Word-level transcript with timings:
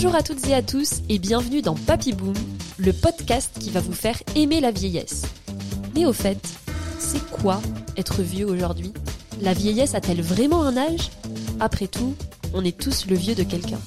Bonjour 0.00 0.14
à 0.14 0.22
toutes 0.22 0.46
et 0.46 0.54
à 0.54 0.62
tous 0.62 1.00
et 1.08 1.18
bienvenue 1.18 1.60
dans 1.60 1.74
Papy 1.74 2.12
Boom, 2.12 2.32
le 2.76 2.92
podcast 2.92 3.58
qui 3.58 3.70
va 3.70 3.80
vous 3.80 3.92
faire 3.92 4.22
aimer 4.36 4.60
la 4.60 4.70
vieillesse. 4.70 5.24
Mais 5.96 6.06
au 6.06 6.12
fait, 6.12 6.38
c'est 7.00 7.28
quoi 7.32 7.60
être 7.96 8.22
vieux 8.22 8.46
aujourd'hui? 8.46 8.92
La 9.40 9.54
vieillesse 9.54 9.96
a-t-elle 9.96 10.22
vraiment 10.22 10.62
un 10.62 10.76
âge? 10.76 11.10
Après 11.58 11.88
tout, 11.88 12.14
on 12.54 12.64
est 12.64 12.78
tous 12.78 13.06
le 13.08 13.16
vieux 13.16 13.34
de 13.34 13.42
quelqu'un. 13.42 13.80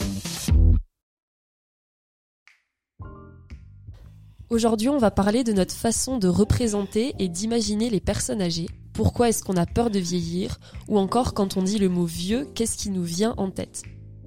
Aujourd'hui, 4.50 4.90
on 4.90 4.98
va 4.98 5.12
parler 5.12 5.46
de 5.46 5.54
notre 5.54 5.74
façon 5.74 6.18
de 6.18 6.28
représenter 6.28 7.16
et 7.20 7.30
d'imaginer 7.30 7.90
les 7.90 8.02
personnes 8.02 8.42
âgées. 8.42 8.68
Pourquoi 8.92 9.30
est-ce 9.30 9.46
qu'on 9.46 9.56
a 9.56 9.66
peur 9.66 9.90
de 9.90 10.00
vieillir? 10.00 10.60
Ou 10.90 11.00
encore, 11.00 11.34
quand 11.34 11.56
on 11.56 11.64
dit 11.64 11.78
le 11.78 11.88
mot 11.88 12.04
vieux, 12.04 12.50
qu'est-ce 12.54 12.76
qui 12.76 12.90
nous 12.90 13.06
vient 13.06 13.34
en 13.38 13.50
tête? 13.50 13.84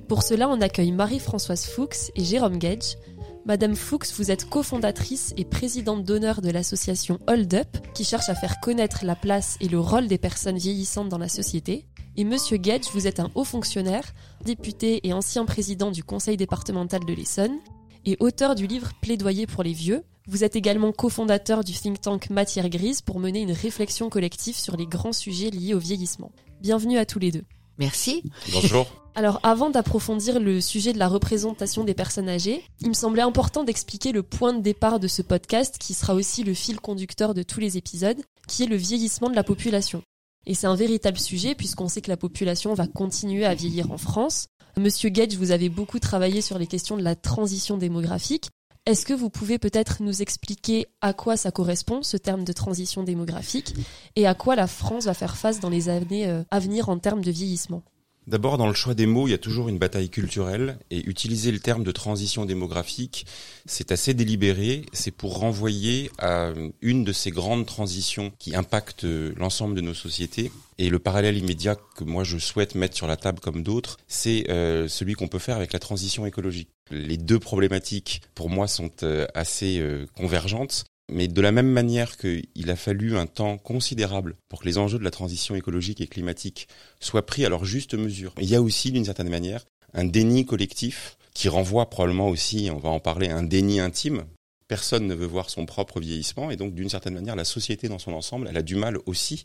Pour 0.09 0.23
cela, 0.23 0.51
on 0.51 0.61
accueille 0.61 0.93
Marie-Françoise 0.93 1.65
Fuchs 1.65 2.11
et 2.15 2.25
Jérôme 2.25 2.59
Gage. 2.59 2.99
Madame 3.47 3.75
Fuchs, 3.75 4.13
vous 4.19 4.31
êtes 4.31 4.49
cofondatrice 4.49 5.33
et 5.39 5.47
présidente 5.47 6.05
d'honneur 6.05 6.43
de 6.43 6.51
l'association 6.51 7.19
Hold 7.27 7.55
Up, 7.55 7.69
qui 7.95 8.05
cherche 8.05 8.29
à 8.29 8.35
faire 8.35 8.61
connaître 8.61 9.05
la 9.05 9.17
place 9.17 9.57
et 9.61 9.69
le 9.69 9.81
rôle 9.81 10.07
des 10.07 10.19
personnes 10.19 10.59
vieillissantes 10.59 11.09
dans 11.09 11.19
la 11.19 11.29
société. 11.29 11.87
Et 12.17 12.25
Monsieur 12.25 12.59
Gage, 12.59 12.91
vous 12.93 13.07
êtes 13.07 13.19
un 13.19 13.31
haut 13.35 13.45
fonctionnaire, 13.45 14.05
député 14.45 15.07
et 15.07 15.15
ancien 15.15 15.47
président 15.47 15.91
du 15.91 16.05
conseil 16.05 16.37
départemental 16.37 17.05
de 17.05 17.13
l'Essonne, 17.15 17.59
et 18.05 18.19
auteur 18.21 18.55
du 18.55 18.67
livre 18.67 18.93
Plaidoyer 19.01 19.47
pour 19.47 19.63
les 19.63 19.73
vieux, 19.73 20.05
vous 20.27 20.45
êtes 20.45 20.57
également 20.57 20.93
cofondateur 20.93 21.65
du 21.65 21.73
think 21.73 22.01
tank 22.01 22.29
Matière 22.31 22.69
Grise 22.69 23.01
pour 23.01 23.21
mener 23.21 23.41
une 23.41 23.53
réflexion 23.53 24.11
collective 24.11 24.57
sur 24.57 24.77
les 24.77 24.87
grands 24.87 25.13
sujets 25.13 25.51
liés 25.51 25.75
au 25.75 25.79
vieillissement. 25.79 26.33
Bienvenue 26.61 26.99
à 26.99 27.07
tous 27.07 27.19
les 27.19 27.31
deux. 27.31 27.45
Merci. 27.79 28.23
Bonjour. 28.53 28.87
Alors 29.17 29.39
avant 29.45 29.71
d'approfondir 29.71 30.41
le 30.41 30.61
sujet 30.61 30.93
de 30.93 30.99
la 30.99 31.07
représentation 31.07 31.85
des 31.85 31.95
personnes 31.95 32.29
âgées, 32.29 32.65
il 32.81 32.89
me 32.89 32.95
semblait 32.95 33.23
important 33.23 33.63
d'expliquer 33.63 34.11
le 34.11 34.25
point 34.25 34.53
de 34.53 34.61
départ 34.61 34.99
de 34.99 35.07
ce 35.07 35.23
podcast 35.23 35.79
qui 35.79 35.95
sera 35.95 36.15
aussi 36.15 36.43
le 36.43 36.53
fil 36.53 36.81
conducteur 36.81 37.33
de 37.33 37.45
tous 37.45 37.61
les 37.61 37.77
épisodes, 37.77 38.21
qui 38.49 38.65
est 38.65 38.67
le 38.67 38.77
vieillissement 38.77 39.31
de 39.31 39.37
la 39.37 39.45
population. 39.45 40.03
Et 40.47 40.55
c'est 40.55 40.67
un 40.67 40.75
véritable 40.75 41.19
sujet 41.19 41.55
puisqu'on 41.55 41.89
sait 41.89 42.01
que 42.01 42.11
la 42.11 42.17
population 42.17 42.75
va 42.75 42.89
continuer 42.89 43.45
à 43.45 43.55
vieillir 43.55 43.93
en 43.93 43.99
France. 43.99 44.47
Monsieur 44.77 45.11
Gage, 45.11 45.37
vous 45.37 45.53
avez 45.53 45.69
beaucoup 45.69 46.01
travaillé 46.01 46.41
sur 46.41 46.59
les 46.59 46.67
questions 46.67 46.97
de 46.97 47.03
la 47.03 47.15
transition 47.15 47.79
démographique 47.79 48.49
est-ce 48.87 49.07
que 49.07 49.15
vous 49.15 49.31
pouvez 49.31 49.59
peut-être 49.59 50.03
nous 50.03 50.21
expliquer 50.21 50.87
à 51.01 51.15
quoi 51.15 51.37
ça 51.37 51.51
correspond, 51.51 52.03
ce 52.03 52.17
terme 52.17 52.45
de 52.45 52.53
transition 52.53 53.03
démographique, 53.03 53.75
et 54.15 54.27
à 54.27 54.35
quoi 54.35 54.57
la 54.57 54.67
France 54.67 55.05
va 55.05 55.15
faire 55.15 55.37
face 55.37 55.61
dans 55.61 55.71
les 55.71 55.89
années 55.89 56.29
euh, 56.29 56.43
à 56.51 56.59
venir 56.59 56.91
en 56.91 56.99
termes 56.99 57.25
de 57.25 57.31
vieillissement? 57.31 57.83
D'abord, 58.27 58.57
dans 58.57 58.67
le 58.67 58.75
choix 58.75 58.95
des 58.95 59.05
mots, 59.05 59.29
il 59.29 59.33
y 59.33 59.35
a 59.35 59.39
toujours 59.39 59.69
une 59.69 59.79
bataille 59.79 60.09
culturelle 60.09 60.79
et 60.91 61.07
utiliser 61.07 61.53
le 61.53 61.59
terme 61.59 61.85
de 61.85 61.93
transition 61.93 62.47
démographique, 62.47 63.27
c'est 63.67 63.93
assez 63.93 64.15
délibéré. 64.15 64.87
C'est 64.95 65.11
pour 65.11 65.39
renvoyer 65.39 66.11
à 66.19 66.53
une 66.81 67.05
de 67.05 67.13
ces 67.13 67.31
grandes 67.31 67.67
transitions 67.67 68.33
qui 68.39 68.57
impactent 68.57 69.05
l'ensemble 69.05 69.75
de 69.75 69.83
nos 69.83 69.93
sociétés. 69.93 70.51
Et 70.79 70.89
le 70.89 70.99
parallèle 70.99 71.37
immédiat 71.37 71.77
que 71.97 72.05
moi 72.05 72.25
je 72.25 72.39
souhaite 72.39 72.75
mettre 72.75 72.97
sur 72.97 73.07
la 73.07 73.17
table 73.17 73.41
comme 73.41 73.63
d'autres, 73.63 73.99
c'est 74.09 74.51
euh, 74.51 74.89
celui 74.89 75.13
qu'on 75.13 75.29
peut 75.29 75.39
faire 75.39 75.57
avec 75.57 75.75
la 75.75 75.79
transition 75.79 76.25
écologique. 76.25 76.71
Les 76.91 77.17
deux 77.17 77.39
problématiques, 77.39 78.23
pour 78.35 78.51
moi, 78.51 78.69
sont 78.69 78.91
euh, 79.03 79.27
assez 79.35 79.79
euh, 79.79 80.07
convergentes. 80.17 80.85
Mais 81.13 81.29
de 81.29 81.41
la 81.43 81.53
même 81.53 81.71
manière 81.71 82.17
qu'il 82.17 82.71
a 82.71 82.77
fallu 82.77 83.17
un 83.17 83.27
temps 83.27 83.59
considérable 83.59 84.37
pour 84.49 84.61
que 84.61 84.67
les 84.67 84.79
enjeux 84.79 84.99
de 84.99 85.05
la 85.05 85.11
transition 85.11 85.55
écologique 85.55 86.01
et 86.01 86.07
climatique 86.07 86.67
soient 86.99 87.27
pris 87.27 87.45
à 87.45 87.51
leur 87.51 87.67
juste 87.67 87.95
mesure, 87.95 88.33
il 88.41 88.49
y 88.49 88.55
a 88.55 88.63
aussi, 88.63 88.91
d'une 88.91 89.05
certaine 89.05 89.29
manière, 89.29 89.67
un 89.93 90.05
déni 90.05 90.47
collectif 90.47 91.19
qui 91.35 91.49
renvoie 91.49 91.91
probablement 91.91 92.29
aussi, 92.29 92.71
on 92.73 92.79
va 92.79 92.89
en 92.89 93.01
parler, 93.01 93.29
un 93.29 93.43
déni 93.43 93.81
intime. 93.81 94.25
Personne 94.67 95.07
ne 95.07 95.15
veut 95.15 95.27
voir 95.27 95.51
son 95.51 95.67
propre 95.67 96.01
vieillissement 96.01 96.51
et 96.51 96.57
donc 96.57 96.75
d'une 96.75 96.89
certaine 96.89 97.15
manière 97.15 97.37
la 97.37 97.45
société 97.45 97.89
dans 97.89 97.99
son 97.99 98.13
ensemble, 98.13 98.47
elle 98.49 98.57
a 98.57 98.63
du 98.63 98.77
mal 98.77 98.99
aussi 99.05 99.45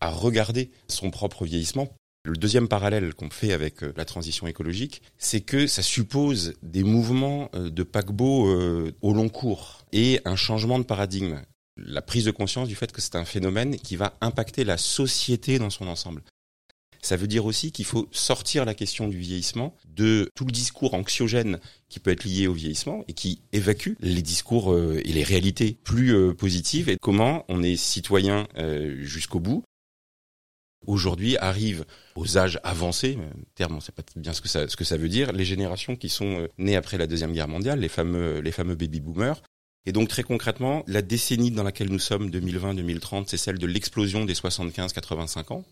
à 0.00 0.10
regarder 0.10 0.70
son 0.88 1.10
propre 1.10 1.44
vieillissement 1.44 1.88
le 2.26 2.36
deuxième 2.36 2.68
parallèle 2.68 3.14
qu'on 3.14 3.30
fait 3.30 3.52
avec 3.52 3.82
euh, 3.82 3.92
la 3.96 4.04
transition 4.04 4.46
écologique, 4.46 5.02
c'est 5.16 5.40
que 5.40 5.66
ça 5.66 5.82
suppose 5.82 6.54
des 6.62 6.82
mouvements 6.82 7.50
euh, 7.54 7.70
de 7.70 7.82
paquebot 7.82 8.48
euh, 8.48 8.92
au 9.00 9.12
long 9.12 9.28
cours 9.28 9.84
et 9.92 10.20
un 10.24 10.36
changement 10.36 10.78
de 10.78 10.84
paradigme. 10.84 11.40
La 11.76 12.02
prise 12.02 12.24
de 12.24 12.30
conscience 12.30 12.68
du 12.68 12.74
fait 12.74 12.90
que 12.90 13.00
c'est 13.00 13.16
un 13.16 13.24
phénomène 13.24 13.76
qui 13.76 13.96
va 13.96 14.14
impacter 14.20 14.64
la 14.64 14.76
société 14.76 15.58
dans 15.58 15.70
son 15.70 15.86
ensemble. 15.86 16.22
Ça 17.02 17.16
veut 17.16 17.28
dire 17.28 17.44
aussi 17.44 17.70
qu'il 17.70 17.84
faut 17.84 18.08
sortir 18.10 18.64
la 18.64 18.74
question 18.74 19.06
du 19.06 19.18
vieillissement 19.18 19.76
de 19.86 20.28
tout 20.34 20.46
le 20.46 20.50
discours 20.50 20.94
anxiogène 20.94 21.60
qui 21.88 22.00
peut 22.00 22.10
être 22.10 22.24
lié 22.24 22.48
au 22.48 22.54
vieillissement 22.54 23.04
et 23.06 23.12
qui 23.12 23.42
évacue 23.52 23.92
les 24.00 24.22
discours 24.22 24.76
et 24.76 25.12
les 25.12 25.22
réalités 25.22 25.76
plus 25.84 26.34
positives 26.34 26.88
et 26.88 26.96
comment 27.00 27.44
on 27.48 27.62
est 27.62 27.76
citoyen 27.76 28.48
jusqu'au 29.02 29.38
bout 29.38 29.62
aujourd'hui 30.86 31.36
arrivent 31.36 31.84
aux 32.14 32.38
âges 32.38 32.60
avancés, 32.64 33.18
terme 33.54 33.74
on 33.74 33.76
ne 33.76 33.80
sait 33.80 33.92
pas 33.92 34.02
bien 34.16 34.32
ce 34.32 34.40
que 34.40 34.48
ça 34.48 34.68
ce 34.68 34.76
que 34.76 34.84
ça 34.84 34.96
veut 34.96 35.08
dire, 35.08 35.32
les 35.32 35.44
générations 35.44 35.96
qui 35.96 36.08
sont 36.08 36.40
euh, 36.40 36.48
nées 36.58 36.76
après 36.76 36.98
la 36.98 37.06
deuxième 37.06 37.32
guerre 37.32 37.48
mondiale, 37.48 37.80
les 37.80 37.88
fameux 37.88 38.40
les 38.40 38.52
fameux 38.52 38.74
baby 38.74 39.00
boomers. 39.00 39.42
Et 39.86 39.92
donc 39.92 40.08
très 40.08 40.24
concrètement, 40.24 40.82
la 40.88 41.00
décennie 41.00 41.52
dans 41.52 41.62
laquelle 41.62 41.90
nous 41.90 42.00
sommes 42.00 42.28
2020-2030, 42.30 43.24
c'est 43.28 43.36
celle 43.36 43.58
de 43.58 43.66
l'explosion 43.66 44.24
des 44.24 44.34
75-85 44.34 45.52
ans. 45.52 45.64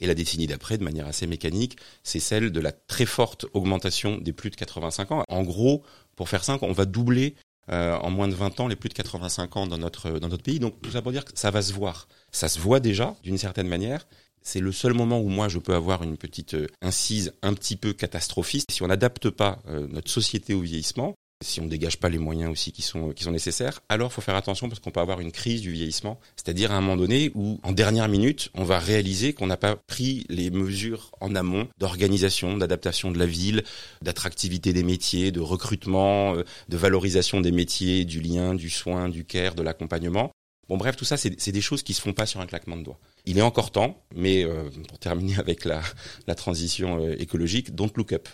Et 0.00 0.06
la 0.06 0.14
décennie 0.14 0.46
d'après, 0.46 0.78
de 0.78 0.84
manière 0.84 1.06
assez 1.06 1.26
mécanique, 1.26 1.76
c'est 2.04 2.20
celle 2.20 2.52
de 2.52 2.60
la 2.60 2.72
très 2.72 3.06
forte 3.06 3.46
augmentation 3.52 4.18
des 4.18 4.32
plus 4.32 4.50
de 4.50 4.56
85 4.56 5.12
ans. 5.12 5.24
En 5.28 5.42
gros, 5.42 5.82
pour 6.16 6.28
faire 6.28 6.44
simple, 6.44 6.64
on 6.64 6.72
va 6.72 6.86
doubler 6.86 7.34
euh, 7.70 7.96
en 7.98 8.10
moins 8.10 8.26
de 8.26 8.34
20 8.34 8.60
ans 8.60 8.68
les 8.68 8.76
plus 8.76 8.88
de 8.88 8.94
85 8.94 9.56
ans 9.56 9.66
dans 9.66 9.78
notre 9.78 10.18
dans 10.18 10.28
notre 10.28 10.42
pays. 10.42 10.58
Donc 10.58 10.80
tout 10.80 10.90
ça 10.90 11.02
pour 11.02 11.12
dire 11.12 11.24
que 11.24 11.32
ça 11.34 11.50
va 11.50 11.60
se 11.60 11.72
voir. 11.72 12.08
Ça 12.32 12.48
se 12.48 12.58
voit 12.58 12.80
déjà 12.80 13.14
d'une 13.22 13.38
certaine 13.38 13.68
manière 13.68 14.06
c'est 14.42 14.60
le 14.60 14.72
seul 14.72 14.94
moment 14.94 15.20
où 15.20 15.28
moi 15.28 15.48
je 15.48 15.58
peux 15.58 15.74
avoir 15.74 16.02
une 16.02 16.16
petite 16.16 16.54
euh, 16.54 16.66
incise 16.82 17.32
un 17.42 17.54
petit 17.54 17.76
peu 17.76 17.92
catastrophiste. 17.92 18.70
Si 18.70 18.82
on 18.82 18.88
n'adapte 18.88 19.30
pas 19.30 19.60
euh, 19.68 19.86
notre 19.88 20.10
société 20.10 20.54
au 20.54 20.60
vieillissement, 20.60 21.14
si 21.42 21.60
on 21.60 21.64
ne 21.64 21.70
dégage 21.70 21.96
pas 21.96 22.10
les 22.10 22.18
moyens 22.18 22.50
aussi 22.50 22.70
qui 22.70 22.82
sont 22.82 23.12
qui 23.12 23.24
sont 23.24 23.30
nécessaires, 23.30 23.80
alors 23.88 24.12
faut 24.12 24.20
faire 24.20 24.34
attention 24.34 24.68
parce 24.68 24.78
qu'on 24.78 24.90
peut 24.90 25.00
avoir 25.00 25.20
une 25.20 25.32
crise 25.32 25.62
du 25.62 25.72
vieillissement, 25.72 26.20
c'est-à-dire 26.36 26.70
à 26.70 26.76
un 26.76 26.80
moment 26.82 26.96
donné 26.96 27.30
où 27.34 27.58
en 27.62 27.72
dernière 27.72 28.08
minute, 28.08 28.50
on 28.54 28.64
va 28.64 28.78
réaliser 28.78 29.32
qu'on 29.32 29.46
n'a 29.46 29.56
pas 29.56 29.76
pris 29.76 30.26
les 30.28 30.50
mesures 30.50 31.10
en 31.20 31.34
amont 31.34 31.68
d'organisation, 31.78 32.58
d'adaptation 32.58 33.10
de 33.10 33.18
la 33.18 33.26
ville, 33.26 33.64
d'attractivité 34.02 34.74
des 34.74 34.82
métiers, 34.82 35.32
de 35.32 35.40
recrutement, 35.40 36.34
euh, 36.34 36.44
de 36.68 36.76
valorisation 36.76 37.40
des 37.40 37.52
métiers, 37.52 38.04
du 38.04 38.20
lien, 38.20 38.54
du 38.54 38.68
soin, 38.68 39.08
du 39.08 39.24
care, 39.24 39.54
de 39.54 39.62
l'accompagnement. 39.62 40.32
Bon 40.70 40.76
bref, 40.76 40.94
tout 40.94 41.04
ça 41.04 41.16
c'est 41.16 41.50
des 41.50 41.60
choses 41.60 41.82
qui 41.82 41.94
se 41.94 42.00
font 42.00 42.12
pas 42.12 42.26
sur 42.26 42.40
un 42.40 42.46
claquement 42.46 42.76
de 42.76 42.84
doigts. 42.84 43.00
Il 43.26 43.36
est 43.38 43.42
encore 43.42 43.72
temps, 43.72 44.00
mais 44.14 44.44
euh, 44.44 44.70
pour 44.88 45.00
terminer 45.00 45.36
avec 45.40 45.64
la, 45.64 45.82
la 46.28 46.36
transition 46.36 47.04
euh, 47.04 47.20
écologique, 47.20 47.74
don't 47.74 47.90
look 47.96 48.12
up. 48.12 48.28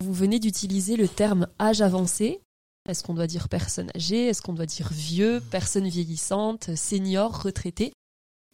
Vous 0.00 0.12
venez 0.12 0.38
d'utiliser 0.38 0.96
le 0.96 1.08
terme 1.08 1.48
âge 1.58 1.80
avancé. 1.80 2.42
Est-ce 2.86 3.02
qu'on 3.02 3.14
doit 3.14 3.26
dire 3.26 3.48
personne 3.48 3.90
âgée? 3.96 4.26
Est-ce 4.26 4.42
qu'on 4.42 4.52
doit 4.52 4.66
dire 4.66 4.90
vieux, 4.92 5.40
personne 5.50 5.88
vieillissante, 5.88 6.76
senior, 6.76 7.42
retraité? 7.42 7.94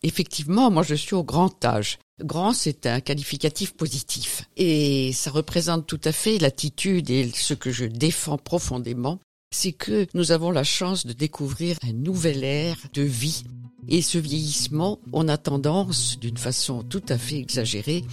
Effectivement, 0.04 0.70
moi 0.70 0.84
je 0.84 0.94
suis 0.94 1.16
au 1.16 1.24
grand 1.24 1.64
âge. 1.64 1.98
Grand, 2.20 2.52
c'est 2.52 2.86
un 2.86 3.00
qualificatif 3.00 3.74
positif. 3.74 4.48
Et 4.56 5.12
ça 5.12 5.32
représente 5.32 5.88
tout 5.88 6.00
à 6.04 6.12
fait 6.12 6.38
l'attitude 6.38 7.10
et 7.10 7.28
ce 7.34 7.54
que 7.54 7.72
je 7.72 7.84
défends 7.84 8.38
profondément, 8.38 9.18
c'est 9.50 9.72
que 9.72 10.06
nous 10.14 10.32
avons 10.32 10.50
la 10.50 10.64
chance 10.64 11.06
de 11.06 11.12
découvrir 11.12 11.76
un 11.82 11.92
nouvel 11.92 12.44
ère 12.44 12.78
de 12.92 13.02
vie. 13.02 13.44
Et 13.88 14.02
ce 14.02 14.18
vieillissement, 14.18 14.98
on 15.12 15.28
a 15.28 15.36
tendance, 15.36 16.18
d'une 16.18 16.38
façon 16.38 16.82
tout 16.82 17.02
à 17.08 17.18
fait 17.18 17.38
exagérée, 17.38 18.04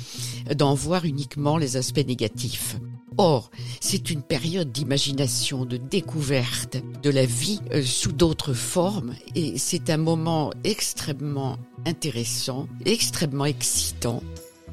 d'en 0.56 0.74
voir 0.74 1.06
uniquement 1.06 1.57
les 1.57 1.78
aspects 1.78 2.06
négatifs. 2.06 2.78
Or, 3.18 3.51
c'est 3.80 4.10
une 4.10 4.22
période 4.22 4.72
d'imagination, 4.72 5.66
de 5.66 5.78
découverte 5.78 6.78
de 7.04 7.10
la 7.10 7.25
vie 7.25 7.60
euh, 7.74 7.84
sous 7.84 8.13
d'autres 8.13 8.54
formes. 8.54 9.13
Et 9.36 9.57
c'est 9.57 9.89
un 9.89 9.98
moment 9.98 10.51
extrêmement 10.63 11.57
intéressant, 11.86 12.68
extrêmement 12.86 13.45
excitant 13.45 14.24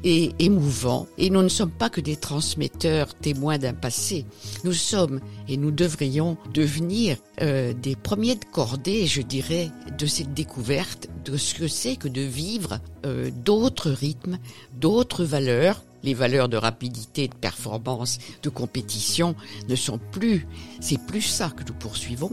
et 0.03 0.31
émouvant. 0.39 1.07
Et 1.17 1.29
nous 1.29 1.41
ne 1.41 1.49
sommes 1.49 1.71
pas 1.71 1.89
que 1.89 2.01
des 2.01 2.15
transmetteurs 2.15 3.13
témoins 3.15 3.57
d'un 3.57 3.73
passé. 3.73 4.25
Nous 4.63 4.73
sommes 4.73 5.19
et 5.47 5.57
nous 5.57 5.71
devrions 5.71 6.37
devenir 6.53 7.17
euh, 7.41 7.73
des 7.73 7.95
premiers 7.95 8.35
de 8.35 8.45
cordée, 8.45 9.07
je 9.07 9.21
dirais, 9.21 9.69
de 9.97 10.05
cette 10.05 10.33
découverte 10.33 11.09
de 11.25 11.37
ce 11.37 11.53
que 11.53 11.67
c'est 11.67 11.95
que 11.95 12.07
de 12.07 12.21
vivre 12.21 12.79
euh, 13.05 13.29
d'autres 13.43 13.91
rythmes, 13.91 14.39
d'autres 14.79 15.23
valeurs. 15.23 15.83
Les 16.01 16.13
valeurs 16.13 16.47
de 16.47 16.55
rapidité, 16.55 17.27
de 17.27 17.35
performance, 17.35 18.19
de 18.41 18.49
compétition 18.49 19.35
ne 19.67 19.75
sont 19.75 19.99
plus. 20.11 20.47
C'est 20.79 20.99
plus 21.05 21.21
ça 21.21 21.49
que 21.49 21.63
nous 21.67 21.73
poursuivons. 21.73 22.31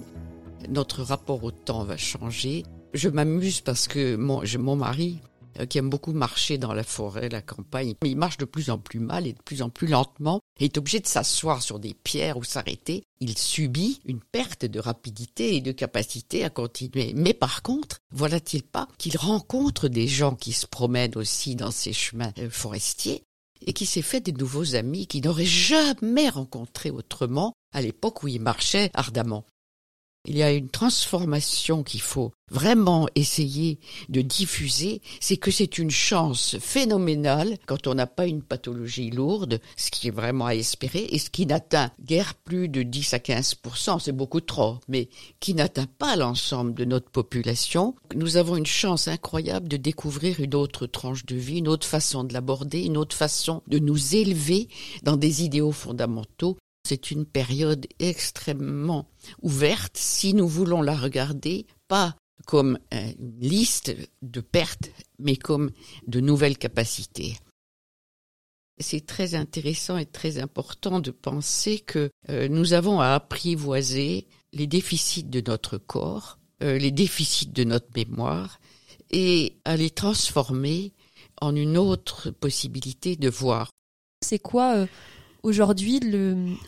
Notre 0.69 1.03
rapport 1.03 1.43
au 1.43 1.51
temps 1.51 1.83
va 1.83 1.97
changer. 1.97 2.63
Je 2.95 3.09
m'amuse 3.09 3.61
parce 3.61 3.89
que 3.89 4.15
mon, 4.15 4.43
mon 4.59 4.77
mari 4.77 5.21
qui 5.65 5.79
aime 5.79 5.89
beaucoup 5.89 6.13
marcher 6.13 6.59
dans 6.59 6.75
la 6.75 6.85
forêt, 6.85 7.29
la 7.29 7.43
campagne. 7.43 7.95
Il 8.05 8.17
marche 8.17 8.37
de 8.37 8.45
plus 8.45 8.71
en 8.71 8.79
plus 8.79 9.01
mal 9.01 9.27
et 9.27 9.33
de 9.33 9.43
plus 9.43 9.63
en 9.63 9.71
plus 9.71 9.87
lentement 9.87 10.41
et 10.59 10.67
est 10.67 10.79
obligé 10.79 11.01
de 11.01 11.07
s'asseoir 11.07 11.63
sur 11.63 11.79
des 11.79 11.95
pierres 11.95 12.37
ou 12.37 12.45
s'arrêter. 12.45 13.05
Il 13.21 13.39
subit 13.39 14.01
une 14.05 14.21
perte 14.21 14.65
de 14.65 14.81
rapidité 14.81 15.57
et 15.57 15.61
de 15.61 15.73
capacité 15.73 16.45
à 16.45 16.51
continuer. 16.51 17.13
Mais 17.15 17.35
par 17.35 17.63
contre, 17.63 17.99
voilà-t-il 18.13 18.63
pas 18.63 18.89
qu'il 18.99 19.17
rencontre 19.17 19.89
des 19.89 20.09
gens 20.09 20.35
qui 20.35 20.53
se 20.53 20.67
promènent 20.67 21.17
aussi 21.17 21.57
dans 21.57 21.71
ces 21.71 21.93
chemins 21.93 22.33
euh, 22.39 22.51
forestiers 22.51 23.23
et 23.65 23.73
qui 23.73 23.87
s'est 23.87 24.03
fait 24.03 24.21
des 24.21 24.33
nouveaux 24.33 24.75
amis 24.75 25.07
qu'il 25.07 25.25
n'aurait 25.25 25.45
jamais 25.45 26.29
rencontrés 26.29 26.91
autrement 26.91 27.55
à 27.73 27.81
l'époque 27.81 28.23
où 28.23 28.29
il 28.29 28.41
marchait 28.41 28.91
ardemment? 28.95 29.45
Il 30.29 30.37
y 30.37 30.43
a 30.43 30.51
une 30.51 30.69
transformation 30.69 31.85
qu'il 31.85 32.01
faut 32.01 32.33
vraiment 32.51 33.09
essayer 33.15 33.79
de 34.09 34.21
diffuser, 34.21 35.01
c'est 35.21 35.37
que 35.37 35.51
c'est 35.51 35.79
une 35.79 35.91
chance 35.91 36.57
phénoménale 36.61 37.57
quand 37.67 37.87
on 37.87 37.95
n'a 37.95 38.07
pas 38.07 38.27
une 38.27 38.43
pathologie 38.43 39.11
lourde, 39.11 39.61
ce 39.77 39.91
qui 39.91 40.09
est 40.09 40.13
vraiment 40.13 40.47
à 40.47 40.55
espérer, 40.55 41.07
et 41.11 41.19
ce 41.19 41.31
qui 41.31 41.47
n'atteint 41.47 41.91
guère 42.05 42.35
plus 42.35 42.69
de 42.69 42.83
10 42.83 43.15
à 43.15 43.19
15% 43.19 44.01
c'est 44.01 44.13
beaucoup 44.13 44.41
trop, 44.41 44.79
mais 44.89 45.09
qui 45.41 45.55
n'atteint 45.55 45.89
pas 45.99 46.17
l'ensemble 46.17 46.75
de 46.75 46.85
notre 46.85 47.11
population. 47.11 47.95
Nous 48.15 48.37
avons 48.37 48.57
une 48.57 48.67
chance 48.67 49.09
incroyable 49.09 49.69
de 49.69 49.77
découvrir 49.77 50.41
une 50.41 50.55
autre 50.55 50.87
tranche 50.87 51.25
de 51.27 51.37
vie, 51.37 51.59
une 51.59 51.69
autre 51.69 51.87
façon 51.87 52.25
de 52.25 52.33
l'aborder, 52.33 52.83
une 52.83 52.97
autre 52.97 53.17
façon 53.17 53.63
de 53.67 53.79
nous 53.79 54.17
élever 54.17 54.69
dans 55.03 55.17
des 55.17 55.45
idéaux 55.45 55.73
fondamentaux 55.73 56.57
c'est 56.87 57.11
une 57.11 57.27
période 57.27 57.87
extrêmement 57.99 59.09
ouverte 59.43 59.97
si 59.97 60.35
nous 60.35 60.47
voulons 60.47 60.83
la 60.83 60.97
regarder 60.97 61.67
pas 61.89 62.15
comme 62.47 62.79
une 62.93 63.41
liste 63.41 63.93
de 64.23 64.41
pertes, 64.41 64.91
mais 65.19 65.37
comme 65.37 65.73
de 66.07 66.21
nouvelles 66.21 66.59
capacités. 66.59 67.37
C'est 68.79 69.05
très 69.05 69.35
intéressant 69.35 69.97
et 69.97 70.07
très 70.07 70.39
important 70.39 71.01
de 71.01 71.11
penser 71.11 71.81
que 71.81 72.11
euh, 72.29 72.47
nous 72.47 72.73
avons 72.73 73.01
à 73.01 73.15
apprivoiser 73.15 74.29
les 74.53 74.69
déficits 74.69 75.25
de 75.25 75.41
notre 75.41 75.79
corps, 75.79 76.39
euh, 76.63 76.79
les 76.79 76.93
déficits 76.93 77.49
de 77.49 77.65
notre 77.65 77.89
mémoire, 77.97 78.61
et 79.11 79.57
à 79.65 79.77
les 79.77 79.91
transformer 79.91 80.93
en 81.41 81.57
une 81.57 81.79
autre 81.79 82.31
possibilité 82.31 83.17
de 83.17 83.29
voir. 83.29 83.71
C'est 84.23 84.39
quoi 84.39 84.77
euh, 84.77 84.87
aujourd'hui 85.47 86.01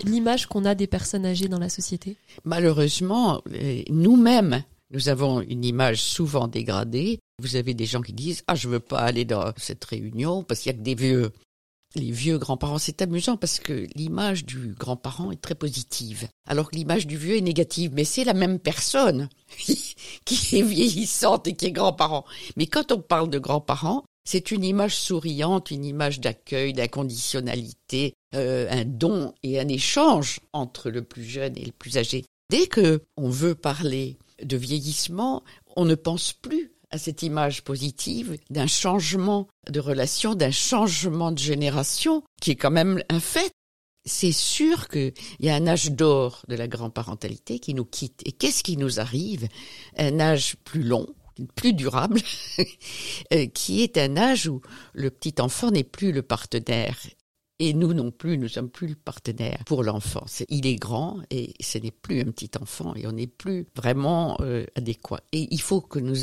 l'image 0.04 0.46
qu'on 0.46 0.64
a 0.64 0.74
des 0.74 0.86
personnes 0.86 1.26
âgées 1.26 1.48
dans 1.48 1.58
la 1.58 1.68
société? 1.68 2.16
Malheureusement, 2.44 3.42
euh, 3.52 3.82
nous-mêmes, 3.90 4.62
nous 4.90 5.08
avons 5.08 5.40
une 5.40 5.64
image 5.64 6.00
souvent 6.00 6.48
dégradée. 6.48 7.18
Vous 7.42 7.56
avez 7.56 7.74
des 7.74 7.86
gens 7.86 8.00
qui 8.00 8.12
disent 8.12 8.42
ah 8.46 8.54
je 8.54 8.68
veux 8.68 8.80
pas 8.80 9.00
aller 9.00 9.24
dans 9.24 9.52
cette 9.56 9.84
réunion 9.84 10.44
parce 10.44 10.60
qu'il 10.60 10.72
y 10.72 10.74
a 10.74 10.78
que 10.78 10.84
des 10.84 10.94
vieux. 10.94 11.30
Les 11.94 12.10
vieux 12.10 12.36
grands-parents, 12.36 12.78
c'est 12.78 13.00
amusant 13.00 13.38
parce 13.38 13.60
que 13.60 13.86
l'image 13.96 14.44
du 14.44 14.74
grand-parent 14.78 15.32
est 15.32 15.40
très 15.40 15.54
positive, 15.54 16.28
alors 16.46 16.70
que 16.70 16.76
l'image 16.76 17.06
du 17.06 17.16
vieux 17.16 17.38
est 17.38 17.42
négative. 17.42 17.92
Mais 17.94 18.04
c'est 18.04 18.24
la 18.24 18.34
même 18.34 18.58
personne 18.58 19.30
qui 20.24 20.58
est 20.58 20.62
vieillissante 20.62 21.48
et 21.48 21.54
qui 21.54 21.66
est 21.66 21.72
grand-parent. 21.72 22.26
Mais 22.56 22.66
quand 22.66 22.92
on 22.92 23.00
parle 23.00 23.30
de 23.30 23.38
grands-parents, 23.38 24.04
c'est 24.28 24.50
une 24.50 24.64
image 24.64 24.94
souriante, 24.94 25.70
une 25.70 25.86
image 25.86 26.20
d'accueil, 26.20 26.74
d'inconditionnalité, 26.74 28.12
euh, 28.34 28.66
un 28.70 28.84
don 28.84 29.34
et 29.42 29.58
un 29.58 29.68
échange 29.68 30.40
entre 30.52 30.90
le 30.90 31.02
plus 31.02 31.24
jeune 31.24 31.56
et 31.56 31.64
le 31.64 31.72
plus 31.72 31.96
âgé. 31.96 32.24
Dès 32.50 32.66
que 32.66 33.02
on 33.16 33.28
veut 33.28 33.54
parler 33.54 34.18
de 34.42 34.56
vieillissement, 34.56 35.42
on 35.76 35.84
ne 35.84 35.94
pense 35.94 36.32
plus 36.32 36.72
à 36.90 36.98
cette 36.98 37.22
image 37.22 37.62
positive 37.64 38.38
d'un 38.50 38.66
changement 38.66 39.48
de 39.68 39.80
relation, 39.80 40.34
d'un 40.34 40.50
changement 40.50 41.32
de 41.32 41.38
génération, 41.38 42.22
qui 42.40 42.52
est 42.52 42.56
quand 42.56 42.70
même 42.70 43.02
un 43.08 43.20
fait. 43.20 43.50
C'est 44.06 44.32
sûr 44.32 44.88
qu'il 44.88 45.12
y 45.40 45.50
a 45.50 45.54
un 45.54 45.66
âge 45.66 45.92
d'or 45.92 46.42
de 46.48 46.54
la 46.54 46.66
grand-parentalité 46.66 47.58
qui 47.58 47.74
nous 47.74 47.84
quitte. 47.84 48.22
Et 48.24 48.32
qu'est-ce 48.32 48.62
qui 48.62 48.78
nous 48.78 49.00
arrive? 49.00 49.48
Un 49.98 50.18
âge 50.18 50.56
plus 50.64 50.82
long, 50.82 51.06
plus 51.56 51.74
durable, 51.74 52.20
euh, 53.34 53.46
qui 53.46 53.82
est 53.82 53.98
un 53.98 54.16
âge 54.16 54.48
où 54.48 54.62
le 54.94 55.10
petit 55.10 55.34
enfant 55.40 55.70
n'est 55.70 55.84
plus 55.84 56.12
le 56.12 56.22
partenaire. 56.22 56.98
Et 57.60 57.74
nous 57.74 57.92
non 57.92 58.12
plus, 58.12 58.38
nous 58.38 58.48
sommes 58.48 58.70
plus 58.70 58.86
le 58.86 58.94
partenaire 58.94 59.64
pour 59.66 59.82
l'enfant. 59.82 60.24
Il 60.48 60.66
est 60.66 60.76
grand 60.76 61.18
et 61.30 61.54
ce 61.60 61.78
n'est 61.78 61.90
plus 61.90 62.20
un 62.20 62.30
petit 62.30 62.50
enfant 62.60 62.94
et 62.94 63.06
on 63.06 63.12
n'est 63.12 63.26
plus 63.26 63.66
vraiment 63.74 64.36
euh, 64.40 64.64
adéquat. 64.76 65.20
Et 65.32 65.48
il 65.50 65.60
faut 65.60 65.80
que 65.80 65.98
nous 65.98 66.14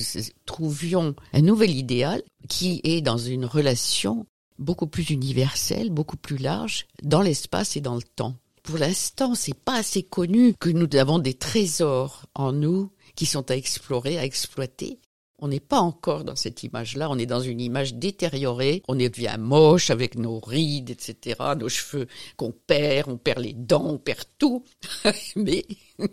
trouvions 0.45 1.13
un 1.33 1.41
nouvel 1.41 1.71
idéal 1.71 2.23
qui 2.47 2.79
est 2.85 3.01
dans 3.01 3.17
une 3.17 3.45
relation 3.45 4.25
beaucoup 4.59 4.87
plus 4.87 5.09
universelle, 5.09 5.89
beaucoup 5.89 6.17
plus 6.17 6.37
large, 6.37 6.87
dans 7.03 7.21
l'espace 7.21 7.75
et 7.75 7.81
dans 7.81 7.95
le 7.95 8.03
temps. 8.03 8.35
Pour 8.63 8.77
l'instant, 8.77 9.35
c'est 9.35 9.53
pas 9.57 9.75
assez 9.75 10.03
connu 10.03 10.55
que 10.59 10.69
nous 10.69 10.87
avons 10.97 11.19
des 11.19 11.35
trésors 11.35 12.25
en 12.33 12.51
nous 12.51 12.91
qui 13.15 13.25
sont 13.25 13.51
à 13.51 13.55
explorer, 13.55 14.17
à 14.17 14.25
exploiter, 14.25 14.99
on 15.39 15.47
n'est 15.47 15.59
pas 15.59 15.79
encore 15.79 16.23
dans 16.23 16.35
cette 16.35 16.63
image-là, 16.63 17.09
on 17.09 17.17
est 17.17 17.25
dans 17.25 17.41
une 17.41 17.59
image 17.59 17.95
détériorée, 17.95 18.83
on 18.87 18.95
devient 18.95 19.35
moche 19.37 19.89
avec 19.89 20.15
nos 20.15 20.39
rides, 20.39 20.89
etc., 20.89 21.39
nos 21.57 21.69
cheveux 21.69 22.07
qu'on 22.37 22.51
perd, 22.51 23.09
on 23.09 23.17
perd 23.17 23.39
les 23.39 23.53
dents, 23.53 23.85
on 23.85 23.97
perd 23.97 24.25
tout. 24.37 24.63
Mais, 25.35 25.65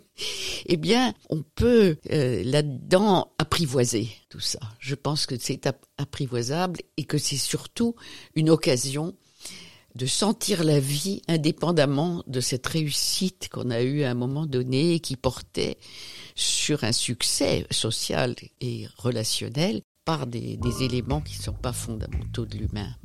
eh 0.65 0.77
bien, 0.77 1.13
on 1.29 1.43
peut 1.55 1.97
euh, 2.11 2.43
là-dedans 2.43 3.31
apprivoiser 3.37 4.09
tout 4.29 4.39
ça. 4.39 4.59
Je 4.79 4.95
pense 4.95 5.25
que 5.25 5.35
c'est 5.39 5.69
apprivoisable 5.97 6.81
et 6.97 7.05
que 7.05 7.17
c'est 7.17 7.37
surtout 7.37 7.95
une 8.35 8.49
occasion 8.49 9.15
de 9.95 10.05
sentir 10.05 10.63
la 10.63 10.79
vie 10.79 11.21
indépendamment 11.27 12.23
de 12.27 12.39
cette 12.39 12.65
réussite 12.65 13.49
qu'on 13.49 13.69
a 13.69 13.81
eue 13.81 14.03
à 14.03 14.11
un 14.11 14.15
moment 14.15 14.45
donné 14.45 14.93
et 14.93 14.99
qui 14.99 15.15
portait 15.15 15.77
sur 16.35 16.83
un 16.83 16.91
succès 16.91 17.67
social 17.69 18.35
et 18.59 18.87
relationnel 18.97 19.81
par 20.05 20.27
des, 20.27 20.57
des 20.57 20.83
éléments 20.83 21.21
qui 21.21 21.37
ne 21.37 21.43
sont 21.43 21.53
pas 21.53 21.73
fondamentaux 21.73 22.45
de 22.45 22.57
l'humain. 22.57 22.95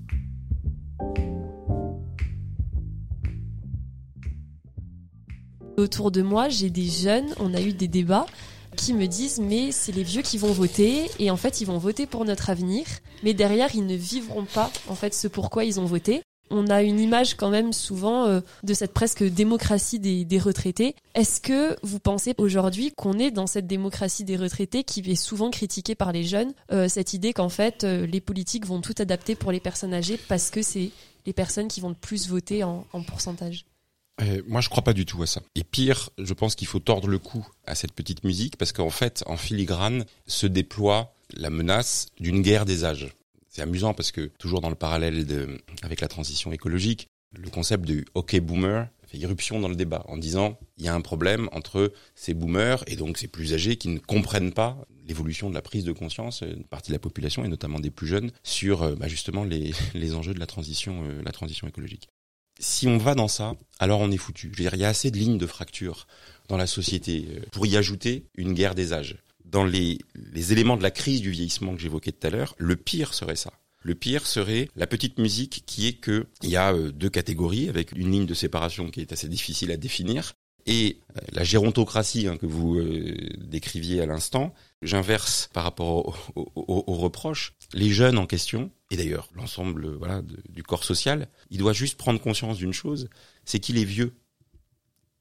Autour 5.76 6.10
de 6.10 6.22
moi, 6.22 6.48
j'ai 6.48 6.70
des 6.70 6.88
jeunes, 6.88 7.32
on 7.38 7.54
a 7.54 7.60
eu 7.60 7.72
des 7.72 7.86
débats 7.86 8.26
qui 8.76 8.94
me 8.94 9.06
disent 9.06 9.40
mais 9.40 9.72
c'est 9.72 9.92
les 9.92 10.02
vieux 10.02 10.22
qui 10.22 10.38
vont 10.38 10.52
voter 10.52 11.10
et 11.18 11.30
en 11.30 11.36
fait 11.36 11.60
ils 11.60 11.66
vont 11.66 11.78
voter 11.78 12.06
pour 12.06 12.24
notre 12.24 12.48
avenir 12.48 12.86
mais 13.24 13.34
derrière 13.34 13.74
ils 13.74 13.84
ne 13.84 13.94
vivront 13.96 14.44
pas 14.44 14.70
en 14.88 14.94
fait 14.94 15.14
ce 15.14 15.26
pourquoi 15.26 15.64
ils 15.64 15.80
ont 15.80 15.84
voté 15.84 16.22
on 16.50 16.68
a 16.68 16.82
une 16.82 17.00
image 17.00 17.34
quand 17.34 17.50
même 17.50 17.72
souvent 17.72 18.26
euh, 18.26 18.40
de 18.62 18.74
cette 18.74 18.92
presque 18.92 19.22
démocratie 19.24 19.98
des, 19.98 20.38
retraités. 20.38 20.94
Est-ce 21.14 21.40
que 21.40 21.76
vous 21.82 21.98
pensez 21.98 22.34
aujourd'hui 22.38 22.92
qu'on 22.92 23.18
est 23.18 23.30
dans 23.30 23.46
cette 23.46 23.66
démocratie 23.66 24.24
des 24.24 24.36
retraités 24.36 24.84
qui 24.84 25.00
est 25.00 25.16
souvent 25.16 25.50
critiquée 25.50 25.94
par 25.94 26.12
les 26.12 26.22
jeunes, 26.22 26.52
euh, 26.70 26.88
cette 26.88 27.12
idée 27.12 27.32
qu'en 27.32 27.48
fait 27.48 27.82
euh, 27.84 28.06
les 28.06 28.20
politiques 28.20 28.66
vont 28.66 28.80
tout 28.80 28.94
adapter 28.98 29.34
pour 29.34 29.50
les 29.50 29.60
personnes 29.60 29.94
âgées 29.94 30.18
parce 30.28 30.50
que 30.50 30.62
c'est 30.62 30.90
les 31.26 31.32
personnes 31.32 31.68
qui 31.68 31.80
vont 31.80 31.88
le 31.88 31.94
plus 31.94 32.28
voter 32.28 32.62
en, 32.62 32.84
pourcentage? 33.06 33.64
Moi, 34.48 34.60
je 34.60 34.68
crois 34.68 34.82
pas 34.82 34.94
du 34.94 35.06
tout 35.06 35.22
à 35.22 35.26
ça. 35.26 35.42
Et 35.54 35.62
pire, 35.62 36.10
je 36.18 36.34
pense 36.34 36.56
qu'il 36.56 36.66
faut 36.66 36.80
tordre 36.80 37.06
le 37.06 37.20
cou 37.20 37.46
à 37.66 37.76
cette 37.76 37.92
petite 37.92 38.24
musique 38.24 38.56
parce 38.56 38.72
qu'en 38.72 38.90
fait, 38.90 39.22
en 39.26 39.36
filigrane, 39.36 40.06
se 40.26 40.48
déploie 40.48 41.14
la 41.34 41.50
menace 41.50 42.06
d'une 42.18 42.42
guerre 42.42 42.64
des 42.64 42.84
âges. 42.84 43.14
C'est 43.48 43.62
amusant 43.62 43.94
parce 43.94 44.12
que 44.12 44.30
toujours 44.38 44.60
dans 44.60 44.68
le 44.68 44.74
parallèle 44.74 45.26
de, 45.26 45.58
avec 45.82 46.00
la 46.00 46.08
transition 46.08 46.52
écologique, 46.52 47.08
le 47.36 47.50
concept 47.50 47.84
du 47.84 48.06
OK 48.14 48.38
boomer 48.40 48.88
fait 49.06 49.18
irruption 49.18 49.58
dans 49.58 49.68
le 49.68 49.74
débat 49.74 50.04
en 50.06 50.16
disant 50.16 50.58
il 50.76 50.84
y 50.84 50.88
a 50.88 50.94
un 50.94 51.00
problème 51.00 51.48
entre 51.52 51.92
ces 52.14 52.34
boomers 52.34 52.84
et 52.86 52.96
donc 52.96 53.18
ces 53.18 53.28
plus 53.28 53.54
âgés 53.54 53.76
qui 53.76 53.88
ne 53.88 53.98
comprennent 53.98 54.52
pas 54.52 54.78
l'évolution 55.06 55.48
de 55.48 55.54
la 55.54 55.62
prise 55.62 55.84
de 55.84 55.92
conscience 55.92 56.42
d'une 56.42 56.64
partie 56.64 56.90
de 56.90 56.94
la 56.94 56.98
population 56.98 57.44
et 57.44 57.48
notamment 57.48 57.80
des 57.80 57.90
plus 57.90 58.06
jeunes 58.06 58.30
sur 58.42 58.82
euh, 58.82 58.94
bah, 58.94 59.08
justement 59.08 59.44
les, 59.44 59.72
les 59.94 60.14
enjeux 60.14 60.34
de 60.34 60.40
la 60.40 60.46
transition, 60.46 61.02
euh, 61.04 61.22
la 61.24 61.32
transition 61.32 61.66
écologique. 61.66 62.08
Si 62.60 62.86
on 62.86 62.98
va 62.98 63.14
dans 63.14 63.28
ça, 63.28 63.54
alors 63.78 64.00
on 64.00 64.10
est 64.10 64.16
foutu. 64.16 64.50
Je 64.52 64.58
veux 64.58 64.64
dire, 64.64 64.74
il 64.74 64.80
y 64.80 64.84
a 64.84 64.88
assez 64.88 65.10
de 65.10 65.16
lignes 65.16 65.38
de 65.38 65.46
fracture 65.46 66.06
dans 66.48 66.56
la 66.56 66.66
société 66.66 67.28
euh, 67.30 67.40
pour 67.52 67.66
y 67.66 67.76
ajouter 67.76 68.26
une 68.36 68.52
guerre 68.52 68.74
des 68.74 68.92
âges 68.92 69.16
dans 69.50 69.64
les, 69.64 69.98
éléments 70.52 70.76
de 70.76 70.82
la 70.82 70.90
crise 70.90 71.20
du 71.20 71.30
vieillissement 71.30 71.74
que 71.74 71.80
j'évoquais 71.80 72.12
tout 72.12 72.26
à 72.26 72.30
l'heure, 72.30 72.54
le 72.58 72.76
pire 72.76 73.14
serait 73.14 73.36
ça. 73.36 73.52
Le 73.82 73.94
pire 73.94 74.26
serait 74.26 74.68
la 74.76 74.86
petite 74.86 75.18
musique 75.18 75.62
qui 75.66 75.86
est 75.86 75.94
que 75.94 76.26
il 76.42 76.50
y 76.50 76.56
a 76.56 76.74
euh, 76.74 76.90
deux 76.90 77.08
catégories 77.08 77.68
avec 77.68 77.92
une 77.92 78.10
ligne 78.10 78.26
de 78.26 78.34
séparation 78.34 78.90
qui 78.90 79.00
est 79.00 79.12
assez 79.12 79.28
difficile 79.28 79.70
à 79.70 79.76
définir 79.76 80.34
et 80.66 81.00
euh, 81.16 81.20
la 81.32 81.44
gérontocratie 81.44 82.26
hein, 82.26 82.36
que 82.36 82.46
vous 82.46 82.78
euh, 82.78 83.16
décriviez 83.38 84.02
à 84.02 84.06
l'instant. 84.06 84.52
J'inverse 84.82 85.48
par 85.52 85.64
rapport 85.64 86.30
aux 86.34 86.94
reproches. 86.94 87.54
Les 87.72 87.90
jeunes 87.90 88.18
en 88.18 88.26
question, 88.26 88.70
et 88.90 88.96
d'ailleurs 88.96 89.28
l'ensemble 89.34 89.88
voilà 89.94 90.22
du 90.48 90.62
corps 90.62 90.84
social, 90.84 91.28
il 91.50 91.58
doit 91.58 91.72
juste 91.72 91.96
prendre 91.96 92.20
conscience 92.20 92.58
d'une 92.58 92.72
chose, 92.72 93.08
c'est 93.44 93.58
qu'il 93.60 93.78
est 93.78 93.84
vieux. 93.84 94.14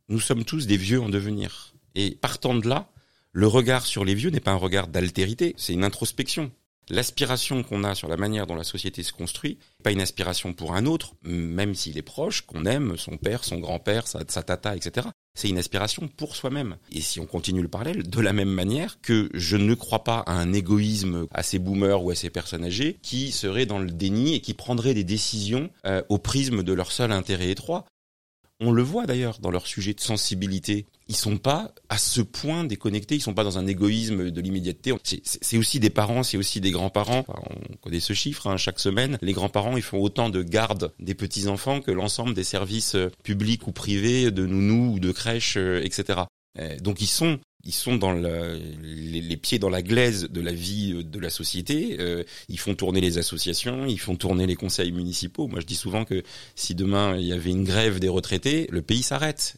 Nous 0.09 0.19
sommes 0.19 0.45
tous 0.45 0.67
des 0.67 0.77
vieux 0.77 1.01
en 1.01 1.09
devenir. 1.09 1.73
Et 1.95 2.11
partant 2.11 2.53
de 2.55 2.67
là, 2.67 2.91
le 3.37 3.45
regard 3.45 3.85
sur 3.85 4.03
les 4.03 4.15
vieux 4.15 4.31
n'est 4.31 4.39
pas 4.39 4.49
un 4.49 4.55
regard 4.55 4.87
d'altérité, 4.87 5.53
c'est 5.57 5.73
une 5.73 5.83
introspection. 5.83 6.49
L'aspiration 6.89 7.61
qu'on 7.61 7.83
a 7.83 7.93
sur 7.93 8.07
la 8.07 8.17
manière 8.17 8.47
dont 8.47 8.55
la 8.55 8.63
société 8.63 9.03
se 9.03 9.13
construit, 9.13 9.59
pas 9.83 9.91
une 9.91 10.01
aspiration 10.01 10.53
pour 10.53 10.73
un 10.73 10.87
autre, 10.87 11.13
même 11.21 11.75
s'il 11.75 11.99
est 11.99 12.01
proche, 12.01 12.41
qu'on 12.41 12.65
aime, 12.65 12.97
son 12.97 13.15
père, 13.17 13.43
son 13.43 13.59
grand-père, 13.59 14.07
sa, 14.07 14.23
tata, 14.23 14.75
etc. 14.75 15.09
C'est 15.35 15.49
une 15.49 15.59
aspiration 15.59 16.07
pour 16.07 16.35
soi-même. 16.35 16.77
Et 16.91 17.01
si 17.01 17.19
on 17.19 17.27
continue 17.27 17.61
le 17.61 17.67
parallèle, 17.67 18.09
de 18.09 18.21
la 18.21 18.33
même 18.33 18.49
manière 18.49 18.99
que 19.01 19.29
je 19.35 19.55
ne 19.55 19.75
crois 19.75 20.03
pas 20.03 20.23
à 20.25 20.31
un 20.31 20.51
égoïsme 20.51 21.27
à 21.31 21.43
ces 21.43 21.59
boomers 21.59 22.03
ou 22.03 22.09
à 22.09 22.15
ces 22.15 22.31
personnes 22.31 22.65
âgées 22.65 22.97
qui 23.03 23.31
seraient 23.31 23.67
dans 23.67 23.77
le 23.77 23.91
déni 23.91 24.33
et 24.33 24.41
qui 24.41 24.55
prendraient 24.55 24.95
des 24.95 25.03
décisions 25.03 25.69
euh, 25.85 26.01
au 26.09 26.17
prisme 26.17 26.63
de 26.63 26.73
leur 26.73 26.91
seul 26.91 27.11
intérêt 27.11 27.51
étroit. 27.51 27.85
On 28.59 28.71
le 28.71 28.81
voit 28.81 29.05
d'ailleurs 29.05 29.37
dans 29.39 29.51
leur 29.51 29.67
sujet 29.67 29.93
de 29.93 29.99
sensibilité. 29.99 30.87
Ils 31.07 31.15
sont 31.15 31.37
pas 31.37 31.75
à 31.89 31.99
ce 31.99 32.21
point 32.21 32.63
déconnectés, 32.63 33.15
ils 33.15 33.21
sont 33.21 33.35
pas 33.35 33.43
dans 33.43 33.59
un 33.59 33.67
égoïsme 33.67 34.31
de 34.31 34.41
l'immédiateté. 34.41 34.93
C'est 35.03 35.57
aussi 35.57 35.79
des 35.79 35.91
parents, 35.91 36.23
c'est 36.23 36.37
aussi 36.37 36.59
des 36.59 36.71
grands-parents. 36.71 37.23
on 37.27 37.75
connaît 37.77 37.99
ce 37.99 38.13
chiffre, 38.13 38.47
hein, 38.47 38.57
chaque 38.57 38.79
semaine, 38.79 39.19
les 39.21 39.33
grands-parents, 39.33 39.77
ils 39.77 39.83
font 39.83 40.01
autant 40.01 40.29
de 40.29 40.41
garde 40.41 40.91
des 40.99 41.13
petits-enfants 41.13 41.81
que 41.81 41.91
l'ensemble 41.91 42.33
des 42.33 42.43
services 42.43 42.95
euh, 42.95 43.11
publics 43.23 43.67
ou 43.67 43.71
privés, 43.71 44.31
de 44.31 44.45
nounous 44.45 44.95
ou 44.95 44.99
de 44.99 45.11
crèches, 45.11 45.57
euh, 45.57 45.83
etc. 45.83 46.21
Euh, 46.59 46.77
donc 46.79 47.01
ils 47.01 47.07
sont 47.07 47.39
ils 47.63 47.73
sont 47.73 47.97
dans 47.97 48.13
les, 48.13 49.37
pieds 49.37 49.59
dans 49.59 49.69
la 49.69 49.81
glaise 49.81 50.29
de 50.29 50.39
la 50.39 50.53
vie 50.53 50.93
euh, 50.93 51.03
de 51.03 51.19
la 51.19 51.29
société. 51.29 51.97
Euh, 51.99 52.23
ils 52.47 52.59
font 52.59 52.75
tourner 52.75 53.01
les 53.01 53.17
associations, 53.17 53.85
ils 53.85 53.99
font 53.99 54.15
tourner 54.15 54.45
les 54.45 54.55
conseils 54.55 54.93
municipaux. 54.93 55.47
Moi, 55.47 55.59
je 55.59 55.65
dis 55.65 55.75
souvent 55.75 56.05
que 56.05 56.23
si 56.55 56.75
demain 56.75 57.17
il 57.17 57.25
y 57.25 57.33
avait 57.33 57.51
une 57.51 57.65
grève 57.65 57.99
des 57.99 58.07
retraités, 58.07 58.67
le 58.71 58.81
pays 58.81 59.03
s'arrête. 59.03 59.57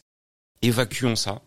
Évacuons 0.62 1.16
ça. 1.16 1.42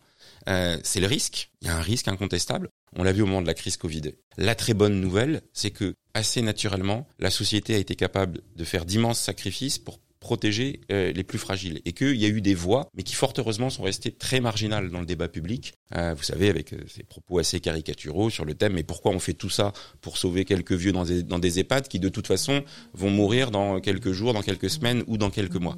c'est 0.46 1.00
le 1.00 1.06
risque. 1.06 1.50
Il 1.60 1.68
y 1.68 1.70
a 1.70 1.76
un 1.76 1.82
risque 1.82 2.08
incontestable. 2.08 2.70
On 2.96 3.02
l'a 3.02 3.12
vu 3.12 3.22
au 3.22 3.26
moment 3.26 3.42
de 3.42 3.46
la 3.46 3.54
crise 3.54 3.76
Covid. 3.76 4.12
La 4.38 4.54
très 4.54 4.74
bonne 4.74 5.00
nouvelle, 5.00 5.42
c'est 5.52 5.70
que 5.70 5.94
assez 6.14 6.42
naturellement, 6.42 7.06
la 7.18 7.30
société 7.30 7.74
a 7.74 7.78
été 7.78 7.94
capable 7.94 8.40
de 8.56 8.64
faire 8.64 8.84
d'immenses 8.84 9.20
sacrifices 9.20 9.78
pour 9.78 9.98
protéger 10.24 10.80
euh, 10.90 11.12
les 11.12 11.22
plus 11.22 11.38
fragiles. 11.38 11.82
Et 11.84 11.92
qu'il 11.92 12.16
y 12.16 12.24
a 12.24 12.28
eu 12.28 12.40
des 12.40 12.54
voix, 12.54 12.88
mais 12.96 13.02
qui 13.02 13.14
fort 13.14 13.34
heureusement 13.36 13.68
sont 13.68 13.82
restées 13.82 14.10
très 14.10 14.40
marginales 14.40 14.90
dans 14.90 15.00
le 15.00 15.06
débat 15.06 15.28
public. 15.28 15.74
Euh, 15.94 16.14
vous 16.16 16.22
savez, 16.22 16.48
avec 16.48 16.72
euh, 16.72 16.78
ces 16.88 17.02
propos 17.02 17.38
assez 17.38 17.60
caricaturaux 17.60 18.30
sur 18.30 18.46
le 18.46 18.54
thème, 18.54 18.72
mais 18.72 18.84
pourquoi 18.84 19.12
on 19.12 19.18
fait 19.18 19.34
tout 19.34 19.50
ça 19.50 19.74
pour 20.00 20.16
sauver 20.16 20.46
quelques 20.46 20.72
vieux 20.72 20.92
dans 20.92 21.04
des, 21.04 21.22
dans 21.22 21.38
des 21.38 21.60
EHPAD 21.60 21.88
qui 21.88 22.00
de 22.00 22.08
toute 22.08 22.26
façon 22.26 22.64
vont 22.94 23.10
mourir 23.10 23.50
dans 23.50 23.80
quelques 23.80 24.12
jours, 24.12 24.32
dans 24.32 24.42
quelques 24.42 24.70
semaines 24.70 25.04
ou 25.06 25.18
dans 25.18 25.30
quelques 25.30 25.56
mois. 25.56 25.76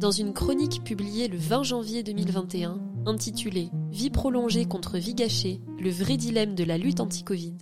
Dans 0.00 0.10
une 0.10 0.32
chronique 0.32 0.82
publiée 0.82 1.28
le 1.28 1.36
20 1.36 1.62
janvier 1.62 2.02
2021, 2.02 2.80
intitulée 3.06 3.68
Vie 3.92 4.10
prolongée 4.10 4.64
contre 4.64 4.96
vie 4.96 5.14
gâchée, 5.14 5.60
le 5.78 5.90
vrai 5.90 6.16
dilemme 6.16 6.54
de 6.54 6.64
la 6.64 6.78
lutte 6.78 7.00
anti-Covid, 7.00 7.54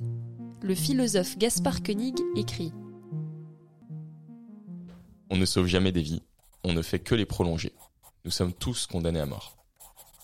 le 0.63 0.75
philosophe 0.77 1.37
Gaspard 1.37 1.83
Koenig 1.83 2.15
écrit 2.37 2.73
on 5.33 5.37
ne 5.37 5.47
sauve 5.47 5.67
jamais 5.67 5.93
des 5.93 6.03
vies, 6.03 6.23
on 6.63 6.75
ne 6.75 6.83
fait 6.83 6.99
que 6.99 7.15
les 7.15 7.25
prolonger. 7.25 7.73
Nous 8.27 8.31
sommes 8.31 8.53
tous 8.53 8.87
condamnés 8.87 9.19
à 9.19 9.25
mort. 9.25 9.57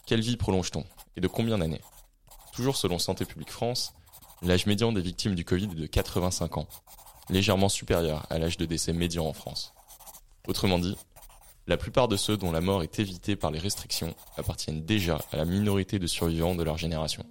Quelle 0.06 0.20
vie 0.20 0.36
prolonge-t-on 0.36 0.84
Et 1.16 1.22
de 1.22 1.26
combien 1.26 1.56
d'années 1.56 1.80
Toujours 2.52 2.76
selon 2.76 2.98
Santé 2.98 3.24
publique 3.24 3.50
France, 3.50 3.94
l'âge 4.42 4.66
médian 4.66 4.92
des 4.92 5.00
victimes 5.00 5.34
du 5.34 5.46
Covid 5.46 5.64
est 5.64 5.80
de 5.80 5.86
85 5.86 6.58
ans, 6.58 6.68
légèrement 7.30 7.70
supérieur 7.70 8.26
à 8.28 8.38
l'âge 8.38 8.58
de 8.58 8.66
décès 8.66 8.92
médian 8.92 9.26
en 9.26 9.32
France. 9.32 9.72
Autrement 10.46 10.78
dit, 10.78 10.96
la 11.66 11.78
plupart 11.78 12.08
de 12.08 12.16
ceux 12.18 12.36
dont 12.36 12.52
la 12.52 12.60
mort 12.60 12.82
est 12.82 12.98
évitée 12.98 13.34
par 13.34 13.50
les 13.50 13.58
restrictions 13.58 14.14
appartiennent 14.36 14.84
déjà 14.84 15.22
à 15.32 15.38
la 15.38 15.46
minorité 15.46 15.98
de 15.98 16.06
survivants 16.06 16.54
de 16.54 16.62
leur 16.62 16.76
génération. 16.76 17.24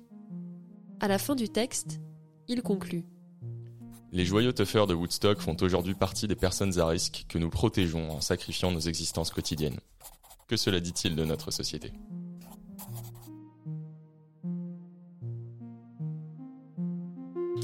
À 0.99 1.07
la 1.07 1.19
fin 1.19 1.35
du 1.35 1.47
texte, 1.47 1.99
il 2.47 2.63
conclut. 2.63 3.05
Les 4.13 4.25
joyeux 4.25 4.53
tuffers 4.53 4.87
de 4.87 4.93
Woodstock 4.93 5.39
font 5.41 5.57
aujourd'hui 5.59 5.93
partie 5.93 6.27
des 6.27 6.35
personnes 6.35 6.79
à 6.79 6.87
risque 6.87 7.25
que 7.27 7.37
nous 7.37 7.49
protégeons 7.49 8.09
en 8.11 8.21
sacrifiant 8.21 8.71
nos 8.71 8.79
existences 8.79 9.31
quotidiennes. 9.31 9.79
Que 10.47 10.55
cela 10.55 10.79
dit-il 10.79 11.15
de 11.15 11.25
notre 11.25 11.51
société? 11.51 11.91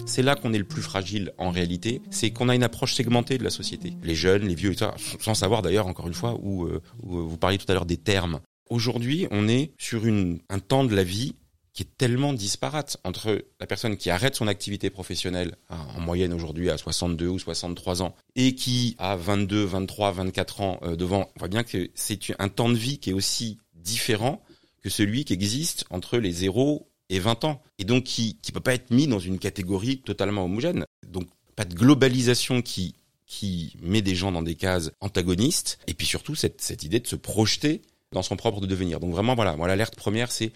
C'est 0.06 0.22
là 0.22 0.36
qu'on 0.36 0.52
est 0.52 0.58
le 0.58 0.66
plus 0.66 0.82
fragile 0.82 1.32
en 1.38 1.50
réalité, 1.50 2.02
c'est 2.10 2.32
qu'on 2.32 2.50
a 2.50 2.56
une 2.56 2.64
approche 2.64 2.94
segmentée 2.94 3.38
de 3.38 3.44
la 3.46 3.50
société. 3.50 3.96
Les 4.04 4.16
jeunes, 4.16 4.46
les 4.46 4.56
vieux, 4.56 4.76
sans 5.22 5.34
savoir 5.34 5.62
d'ailleurs 5.62 5.88
encore 5.88 6.08
une 6.08 6.14
fois 6.14 6.38
où, 6.42 6.66
euh, 6.66 6.82
où 7.04 7.26
vous 7.26 7.38
parliez 7.38 7.58
tout 7.58 7.72
à 7.72 7.74
l'heure 7.74 7.86
des 7.86 7.98
termes. 7.98 8.42
Aujourd'hui, 8.70 9.28
on 9.32 9.48
est 9.48 9.72
sur 9.78 10.04
un 10.06 10.60
temps 10.60 10.84
de 10.84 10.94
la 10.94 11.06
vie 11.06 11.36
qui 11.74 11.84
est 11.84 11.98
tellement 11.98 12.34
disparate 12.34 12.98
entre 13.04 13.44
la 13.60 13.66
personne 13.66 13.98
qui 13.98 14.12
arrête 14.12 14.36
son 14.36 14.48
activité 14.48 14.92
professionnelle 14.92 15.56
en 15.70 16.00
moyenne 16.00 16.32
aujourd'hui 16.32 16.70
à 16.70 16.78
62 16.78 17.28
ou 17.28 17.40
63 17.40 18.04
ans 18.04 18.16
et 18.36 18.54
qui 18.54 18.96
a 19.00 19.16
22, 19.16 19.64
23, 19.64 20.12
24 20.12 20.62
ans 20.62 20.80
euh, 20.84 20.96
devant, 20.96 21.32
on 21.36 21.40
voit 21.40 21.48
bien 21.48 21.64
que 21.64 21.90
c'est 21.96 22.20
un 22.40 22.50
temps 22.50 22.70
de 22.70 22.76
vie 22.76 23.00
qui 23.00 23.10
est 23.10 23.14
aussi 23.14 23.58
différent 23.74 24.44
que 24.84 24.90
celui 24.90 25.26
qui 25.26 25.34
existe 25.34 25.86
entre 25.90 26.20
les 26.20 26.32
0 26.32 26.88
et 27.10 27.20
20 27.20 27.44
ans 27.46 27.62
et 27.80 27.86
donc 27.86 28.04
qui 28.04 28.38
qui 28.42 28.52
peut 28.52 28.60
pas 28.60 28.74
être 28.76 28.92
mis 28.92 29.08
dans 29.08 29.20
une 29.20 29.40
catégorie 29.40 30.00
totalement 30.02 30.46
homogène. 30.46 30.86
Donc 31.08 31.28
pas 31.56 31.66
de 31.66 31.74
globalisation 31.74 32.62
qui 32.62 32.96
qui 33.26 33.76
met 33.82 34.04
des 34.04 34.14
gens 34.14 34.32
dans 34.32 34.44
des 34.44 34.56
cases 34.56 34.92
antagonistes 35.00 35.80
et 35.88 35.96
puis 35.96 36.06
surtout 36.06 36.36
cette 36.36 36.62
cette 36.62 36.84
idée 36.84 37.00
de 37.00 37.08
se 37.08 37.16
projeter 37.16 37.82
dans 38.12 38.22
son 38.22 38.36
propre 38.36 38.62
devenir. 38.62 39.00
Donc 39.00 39.12
vraiment 39.12 39.34
voilà, 39.34 39.56
moi 39.56 39.68
l'alerte 39.68 39.96
première 39.96 40.32
c'est 40.32 40.52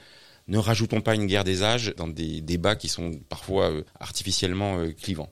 ne 0.48 0.58
rajoutons 0.58 1.01
pas 1.01 1.16
une 1.16 1.25
guerre 1.25 1.44
des 1.44 1.63
âges 1.63 1.94
dans 1.98 2.08
des 2.08 2.42
débats 2.42 2.75
qui 2.75 2.88
sont 2.88 3.12
parfois 3.30 3.72
euh, 3.72 3.84
artificiellement 4.00 4.80
euh, 4.80 4.92
clivants. 4.92 5.30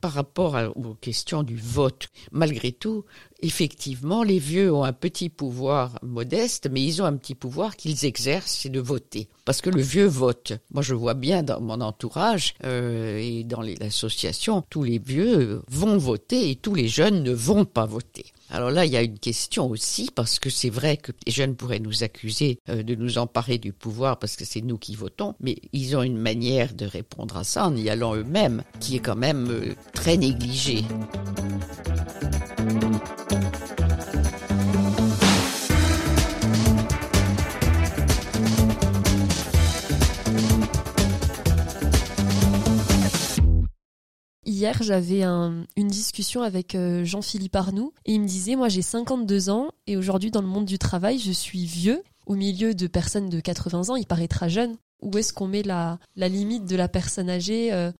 Par 0.00 0.12
rapport 0.12 0.56
aux 0.76 0.94
questions 0.94 1.42
du 1.42 1.56
vote, 1.56 2.06
malgré 2.30 2.70
tout, 2.70 3.04
effectivement, 3.40 4.22
les 4.22 4.38
vieux 4.38 4.72
ont 4.72 4.84
un 4.84 4.92
petit 4.92 5.28
pouvoir 5.28 5.98
modeste, 6.02 6.68
mais 6.70 6.84
ils 6.84 7.02
ont 7.02 7.04
un 7.04 7.16
petit 7.16 7.34
pouvoir 7.34 7.74
qu'ils 7.74 8.04
exercent, 8.04 8.58
c'est 8.60 8.68
de 8.68 8.78
voter. 8.78 9.28
Parce 9.44 9.60
que 9.60 9.70
le 9.70 9.82
vieux 9.82 10.06
vote. 10.06 10.52
Moi, 10.70 10.82
je 10.82 10.94
vois 10.94 11.14
bien 11.14 11.42
dans 11.42 11.60
mon 11.60 11.80
entourage 11.80 12.54
euh, 12.62 13.18
et 13.18 13.42
dans 13.42 13.60
l'association, 13.60 14.62
tous 14.70 14.84
les 14.84 15.00
vieux 15.00 15.62
vont 15.66 15.98
voter 15.98 16.50
et 16.50 16.54
tous 16.54 16.76
les 16.76 16.86
jeunes 16.86 17.24
ne 17.24 17.32
vont 17.32 17.64
pas 17.64 17.86
voter. 17.86 18.26
Alors 18.50 18.70
là, 18.70 18.86
il 18.86 18.92
y 18.92 18.96
a 18.96 19.02
une 19.02 19.18
question 19.18 19.68
aussi, 19.68 20.10
parce 20.14 20.38
que 20.38 20.48
c'est 20.48 20.70
vrai 20.70 20.96
que 20.96 21.12
les 21.26 21.32
jeunes 21.32 21.54
pourraient 21.54 21.80
nous 21.80 22.02
accuser 22.02 22.58
euh, 22.70 22.82
de 22.82 22.94
nous 22.94 23.18
emparer 23.18 23.58
du 23.58 23.72
pouvoir 23.72 24.18
parce 24.18 24.36
que 24.36 24.44
c'est 24.44 24.62
nous 24.62 24.78
qui 24.78 24.94
votons, 24.94 25.34
mais 25.40 25.56
ils 25.72 25.96
ont 25.96 26.02
une 26.02 26.16
manière 26.16 26.72
de 26.74 26.86
répondre 26.86 27.36
à 27.36 27.44
ça 27.44 27.66
en 27.66 27.76
y 27.76 27.90
allant 27.90 28.14
eux-mêmes, 28.14 28.62
qui 28.80 28.96
est 28.96 29.00
quand 29.00 29.16
même 29.16 29.48
euh, 29.50 29.74
très 29.92 30.16
négligée. 30.16 30.84
J'avais 44.80 45.22
une 45.22 45.88
discussion 45.88 46.42
avec 46.42 46.74
euh, 46.74 47.04
Jean-Philippe 47.04 47.56
Arnoux 47.56 47.92
et 48.04 48.14
il 48.14 48.20
me 48.20 48.26
disait, 48.26 48.56
moi 48.56 48.68
j'ai 48.68 48.82
52 48.82 49.50
ans 49.50 49.70
et 49.86 49.96
aujourd'hui 49.96 50.30
dans 50.30 50.42
le 50.42 50.48
monde 50.48 50.64
du 50.64 50.78
travail, 50.78 51.18
je 51.18 51.32
suis 51.32 51.64
vieux. 51.64 52.02
Au 52.26 52.34
milieu 52.34 52.74
de 52.74 52.86
personnes 52.86 53.30
de 53.30 53.40
80 53.40 53.88
ans, 53.88 53.96
il 53.96 54.06
paraîtra 54.06 54.48
jeune. 54.48 54.76
Où 55.00 55.16
est-ce 55.16 55.32
qu'on 55.32 55.46
met 55.46 55.62
la, 55.62 55.98
limite 56.16 56.66
de 56.66 56.76
la 56.76 56.88
personne 56.88 57.30
âgée 57.30 57.72
euh, 57.72 57.90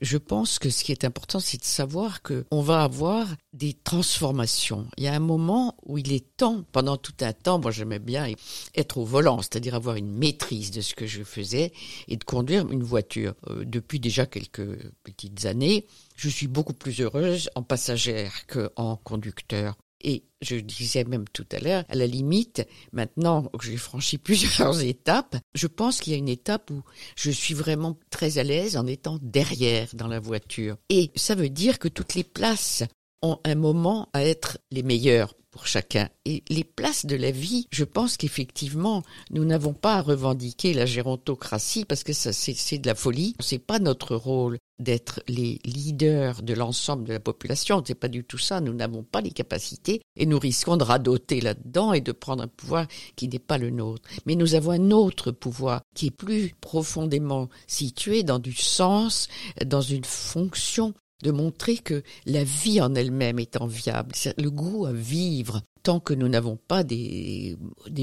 je 0.00 0.18
pense 0.18 0.58
que 0.58 0.70
ce 0.70 0.84
qui 0.84 0.92
est 0.92 1.04
important, 1.04 1.40
c'est 1.40 1.58
de 1.58 1.64
savoir 1.64 2.22
que 2.22 2.44
on 2.50 2.62
va 2.62 2.82
avoir 2.82 3.26
des 3.52 3.72
transformations. 3.72 4.86
Il 4.96 5.04
y 5.04 5.08
a 5.08 5.14
un 5.14 5.20
moment 5.20 5.76
où 5.84 5.98
il 5.98 6.12
est 6.12 6.36
temps, 6.36 6.64
pendant 6.72 6.96
tout 6.96 7.14
un 7.20 7.32
temps, 7.32 7.58
moi 7.58 7.70
j'aimais 7.70 7.98
bien 7.98 8.32
être 8.74 8.98
au 8.98 9.04
volant, 9.04 9.42
c'est-à-dire 9.42 9.74
avoir 9.74 9.96
une 9.96 10.10
maîtrise 10.10 10.70
de 10.70 10.80
ce 10.80 10.94
que 10.94 11.06
je 11.06 11.22
faisais 11.22 11.72
et 12.08 12.16
de 12.16 12.24
conduire 12.24 12.70
une 12.70 12.82
voiture. 12.82 13.34
Euh, 13.50 13.64
depuis 13.64 14.00
déjà 14.00 14.26
quelques 14.26 14.92
petites 15.02 15.46
années, 15.46 15.86
je 16.16 16.28
suis 16.28 16.46
beaucoup 16.46 16.74
plus 16.74 17.00
heureuse 17.00 17.50
en 17.54 17.62
passagère 17.62 18.46
qu'en 18.46 18.96
conducteur. 18.96 19.76
Et 20.04 20.24
je 20.42 20.56
disais 20.56 21.04
même 21.04 21.24
tout 21.32 21.46
à 21.50 21.58
l'heure, 21.58 21.84
à 21.88 21.94
la 21.94 22.06
limite, 22.06 22.66
maintenant 22.92 23.44
que 23.58 23.66
j'ai 23.66 23.78
franchi 23.78 24.18
plusieurs 24.18 24.80
étapes, 24.82 25.36
je 25.54 25.66
pense 25.66 26.00
qu'il 26.00 26.12
y 26.12 26.16
a 26.16 26.18
une 26.18 26.28
étape 26.28 26.70
où 26.70 26.82
je 27.16 27.30
suis 27.30 27.54
vraiment 27.54 27.98
très 28.10 28.38
à 28.38 28.44
l'aise 28.44 28.76
en 28.76 28.86
étant 28.86 29.18
derrière 29.22 29.88
dans 29.94 30.08
la 30.08 30.20
voiture. 30.20 30.76
Et 30.90 31.10
ça 31.16 31.34
veut 31.34 31.48
dire 31.48 31.78
que 31.78 31.88
toutes 31.88 32.14
les 32.14 32.24
places 32.24 32.84
ont 33.22 33.40
un 33.44 33.54
moment 33.54 34.10
à 34.12 34.22
être 34.22 34.58
les 34.70 34.82
meilleures 34.82 35.34
pour 35.54 35.68
chacun. 35.68 36.08
Et 36.24 36.42
les 36.48 36.64
places 36.64 37.06
de 37.06 37.14
la 37.14 37.30
vie, 37.30 37.68
je 37.70 37.84
pense 37.84 38.16
qu'effectivement, 38.16 39.04
nous 39.30 39.44
n'avons 39.44 39.72
pas 39.72 39.98
à 39.98 40.02
revendiquer 40.02 40.74
la 40.74 40.84
gérontocratie 40.84 41.84
parce 41.84 42.02
que 42.02 42.12
ça, 42.12 42.32
c'est 42.32 42.78
de 42.78 42.88
la 42.88 42.96
folie. 42.96 43.36
C'est 43.38 43.60
pas 43.60 43.78
notre 43.78 44.16
rôle 44.16 44.58
d'être 44.80 45.22
les 45.28 45.60
leaders 45.64 46.42
de 46.42 46.54
l'ensemble 46.54 47.04
de 47.04 47.12
la 47.12 47.20
population. 47.20 47.84
C'est 47.86 47.94
pas 47.94 48.08
du 48.08 48.24
tout 48.24 48.36
ça. 48.36 48.60
Nous 48.60 48.72
n'avons 48.72 49.04
pas 49.04 49.20
les 49.20 49.30
capacités 49.30 50.02
et 50.16 50.26
nous 50.26 50.40
risquons 50.40 50.76
de 50.76 50.82
radoter 50.82 51.40
là-dedans 51.40 51.92
et 51.92 52.00
de 52.00 52.10
prendre 52.10 52.42
un 52.42 52.48
pouvoir 52.48 52.88
qui 53.14 53.28
n'est 53.28 53.38
pas 53.38 53.56
le 53.56 53.70
nôtre. 53.70 54.08
Mais 54.26 54.34
nous 54.34 54.56
avons 54.56 54.72
un 54.72 54.90
autre 54.90 55.30
pouvoir 55.30 55.82
qui 55.94 56.06
est 56.06 56.10
plus 56.10 56.52
profondément 56.60 57.48
situé 57.68 58.24
dans 58.24 58.40
du 58.40 58.54
sens, 58.54 59.28
dans 59.64 59.82
une 59.82 60.04
fonction 60.04 60.94
de 61.22 61.30
montrer 61.30 61.78
que 61.78 62.02
la 62.26 62.44
vie 62.44 62.80
en 62.80 62.94
elle-même 62.94 63.38
est 63.38 63.60
enviable, 63.60 64.14
le 64.36 64.50
goût 64.50 64.86
à 64.86 64.92
vivre, 64.92 65.62
tant 65.82 66.00
que 66.00 66.14
nous 66.14 66.28
n'avons 66.28 66.56
pas 66.56 66.82
des, 66.82 67.56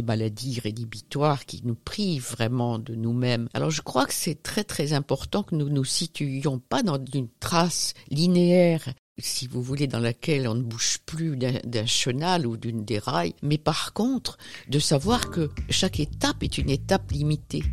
maladies 0.05 0.59
rédhibitoires 0.59 1.45
qui 1.45 1.61
nous 1.65 1.75
privent 1.75 2.29
vraiment 2.31 2.79
de 2.79 2.95
nous-mêmes. 2.95 3.49
Alors 3.53 3.71
je 3.71 3.81
crois 3.81 4.05
que 4.05 4.13
c'est 4.13 4.41
très 4.41 4.63
très 4.63 4.93
important 4.93 5.43
que 5.43 5.55
nous 5.55 5.69
nous 5.69 5.85
situions 5.85 6.59
pas 6.59 6.83
dans 6.83 7.03
une 7.13 7.29
trace 7.39 7.93
linéaire 8.09 8.93
si 9.17 9.47
vous 9.47 9.61
voulez, 9.61 9.87
dans 9.87 9.99
laquelle 9.99 10.47
on 10.47 10.55
ne 10.55 10.63
bouge 10.63 10.99
plus 11.05 11.37
d'un 11.37 11.85
chenal 11.85 12.47
ou 12.47 12.57
d'une 12.57 12.83
déraille, 12.83 13.35
mais 13.41 13.57
par 13.57 13.93
contre, 13.93 14.37
de 14.67 14.79
savoir 14.79 15.29
que 15.29 15.49
chaque 15.69 15.99
étape 15.99 16.43
est 16.43 16.57
une 16.57 16.69
étape 16.69 17.11
limitée. 17.11 17.63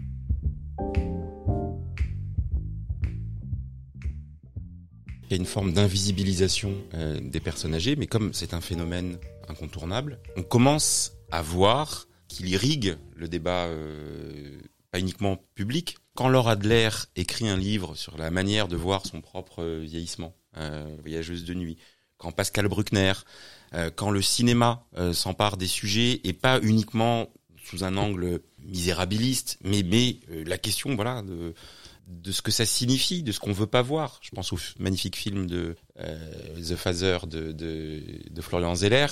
Il 5.28 5.32
y 5.32 5.34
a 5.34 5.40
une 5.40 5.46
forme 5.46 5.74
d'invisibilisation 5.74 6.74
euh, 6.94 7.20
des 7.20 7.40
personnes 7.40 7.74
âgées, 7.74 7.96
mais 7.96 8.06
comme 8.06 8.32
c'est 8.32 8.54
un 8.54 8.62
phénomène 8.62 9.18
incontournable, 9.48 10.20
on 10.36 10.42
commence 10.42 11.12
à 11.30 11.42
voir 11.42 12.08
qu'il 12.28 12.48
irrigue 12.48 12.96
le 13.14 13.28
débat, 13.28 13.66
euh, 13.66 14.58
pas 14.90 14.98
uniquement 14.98 15.38
public. 15.54 15.98
Quand 16.14 16.30
Laura 16.30 16.52
Adler 16.52 16.88
écrit 17.14 17.46
un 17.46 17.58
livre 17.58 17.94
sur 17.94 18.16
la 18.16 18.30
manière 18.30 18.68
de 18.68 18.76
voir 18.76 19.04
son 19.04 19.20
propre 19.20 19.62
vieillissement, 19.82 20.34
euh, 20.56 20.96
voyageuse 21.02 21.44
de 21.44 21.52
nuit, 21.52 21.76
quand 22.16 22.32
Pascal 22.32 22.66
Bruckner, 22.66 23.12
quand 23.94 24.10
le 24.10 24.22
cinéma 24.22 24.86
s'empare 25.12 25.56
des 25.56 25.68
sujets 25.68 26.20
et 26.24 26.32
pas 26.32 26.58
uniquement 26.62 27.28
sous 27.62 27.84
un 27.84 27.96
angle 27.96 28.40
misérabiliste, 28.58 29.56
mais 29.62 29.84
mais 29.84 30.16
la 30.28 30.58
question 30.58 30.96
voilà 30.96 31.22
de 31.22 31.54
de 32.08 32.32
ce 32.32 32.42
que 32.42 32.50
ça 32.50 32.66
signifie, 32.66 33.22
de 33.22 33.32
ce 33.32 33.38
qu'on 33.38 33.52
veut 33.52 33.66
pas 33.66 33.82
voir. 33.82 34.18
Je 34.22 34.30
pense 34.30 34.52
au 34.52 34.58
magnifique 34.78 35.16
film 35.16 35.46
de 35.46 35.76
euh, 36.00 36.62
The 36.66 36.74
Father 36.74 37.18
de, 37.26 37.52
de, 37.52 38.02
de, 38.30 38.40
Florian 38.40 38.74
Zeller. 38.74 39.06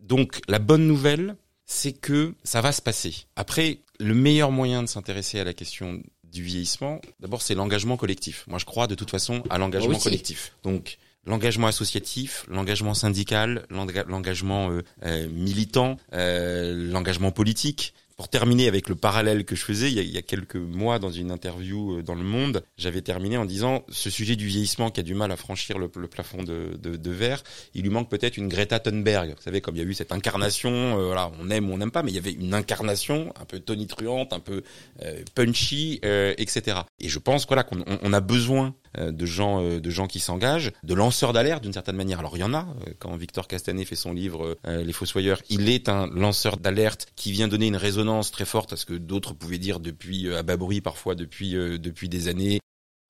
Donc 0.00 0.40
la 0.46 0.58
bonne 0.58 0.86
nouvelle, 0.86 1.36
c'est 1.64 1.92
que 1.92 2.34
ça 2.44 2.60
va 2.60 2.72
se 2.72 2.82
passer. 2.82 3.26
Après, 3.36 3.78
le 3.98 4.14
meilleur 4.14 4.50
moyen 4.50 4.82
de 4.82 4.88
s'intéresser 4.88 5.40
à 5.40 5.44
la 5.44 5.54
question 5.54 6.02
du 6.24 6.42
vieillissement, 6.42 7.00
d'abord 7.20 7.40
c'est 7.40 7.54
l'engagement 7.54 7.96
collectif. 7.96 8.44
Moi 8.48 8.58
je 8.58 8.66
crois 8.66 8.86
de 8.86 8.94
toute 8.94 9.10
façon 9.10 9.42
à 9.48 9.56
l'engagement 9.56 9.98
collectif. 9.98 10.56
Donc 10.62 10.98
l'engagement 11.24 11.68
associatif, 11.68 12.44
l'engagement 12.48 12.92
syndical, 12.92 13.66
l'engagement 13.70 14.70
euh, 14.70 14.82
euh, 15.04 15.28
militant, 15.28 15.96
l'engagement 16.12 17.30
politique 17.30 17.94
pour 18.16 18.28
terminer 18.28 18.68
avec 18.68 18.88
le 18.88 18.94
parallèle 18.94 19.44
que 19.44 19.56
je 19.56 19.64
faisais, 19.64 19.90
il 19.90 19.98
y, 19.98 20.18
a, 20.18 20.22
quelques 20.22 20.56
mois 20.56 20.98
dans 20.98 21.10
une 21.10 21.30
interview 21.30 21.98
euh, 21.98 22.02
dans 22.02 22.14
Le 22.14 22.22
Monde, 22.22 22.64
j'avais 22.76 23.02
terminé 23.02 23.36
en 23.36 23.44
disant 23.44 23.84
ce 23.88 24.10
sujet 24.10 24.36
du 24.36 24.46
vieillissement 24.46 24.90
qui 24.90 25.00
a 25.00 25.02
du 25.02 25.14
mal 25.14 25.32
à 25.32 25.36
franchir 25.36 25.78
le, 25.78 25.88
plafond 25.88 26.42
de, 26.42 26.76
de, 26.76 27.10
verre, 27.10 27.42
il 27.74 27.82
lui 27.82 27.90
manque 27.90 28.08
peut-être 28.08 28.36
une 28.36 28.48
Greta 28.48 28.78
Thunberg. 28.78 29.30
Vous 29.30 29.42
savez, 29.42 29.60
comme 29.60 29.76
il 29.76 29.82
y 29.82 29.84
a 29.84 29.88
eu 29.88 29.94
cette 29.94 30.12
incarnation, 30.12 30.70
euh, 30.70 31.06
voilà, 31.06 31.32
on 31.40 31.50
aime 31.50 31.70
ou 31.70 31.74
on 31.74 31.78
n'aime 31.78 31.90
pas, 31.90 32.02
mais 32.02 32.12
il 32.12 32.14
y 32.14 32.18
avait 32.18 32.32
une 32.32 32.54
incarnation 32.54 33.32
un 33.40 33.44
peu 33.44 33.58
tonitruante, 33.58 34.32
un 34.32 34.40
peu 34.40 34.62
euh, 35.02 35.22
punchy, 35.34 36.00
etc. 36.04 36.78
Et 37.00 37.08
je 37.08 37.18
pense 37.18 37.46
voilà 37.46 37.64
qu'on 37.64 37.84
on 37.86 38.12
a 38.12 38.20
besoin 38.20 38.74
de 38.98 39.26
gens 39.26 39.62
de 39.62 39.90
gens 39.90 40.06
qui 40.06 40.20
s'engagent, 40.20 40.72
de 40.82 40.94
lanceurs 40.94 41.32
d'alerte 41.32 41.62
d'une 41.62 41.72
certaine 41.72 41.96
manière. 41.96 42.20
Alors 42.20 42.36
il 42.36 42.40
y 42.40 42.44
en 42.44 42.54
a. 42.54 42.66
Quand 42.98 43.16
Victor 43.16 43.48
Castanet 43.48 43.84
fait 43.84 43.96
son 43.96 44.12
livre 44.12 44.56
Les 44.64 44.92
Fossoyeurs, 44.92 45.42
il 45.50 45.68
est 45.68 45.88
un 45.88 46.06
lanceur 46.08 46.56
d'alerte 46.56 47.06
qui 47.16 47.32
vient 47.32 47.48
donner 47.48 47.66
une 47.66 47.76
résonance 47.76 48.30
très 48.30 48.44
forte 48.44 48.72
à 48.72 48.76
ce 48.76 48.86
que 48.86 48.94
d'autres 48.94 49.34
pouvaient 49.34 49.58
dire 49.58 49.80
depuis 49.80 50.28
euh, 50.28 50.38
à 50.38 50.42
bas 50.42 50.56
bruit 50.56 50.80
parfois 50.80 51.14
depuis 51.14 51.56
euh, 51.56 51.78
depuis 51.78 52.08
des 52.08 52.28
années. 52.28 52.60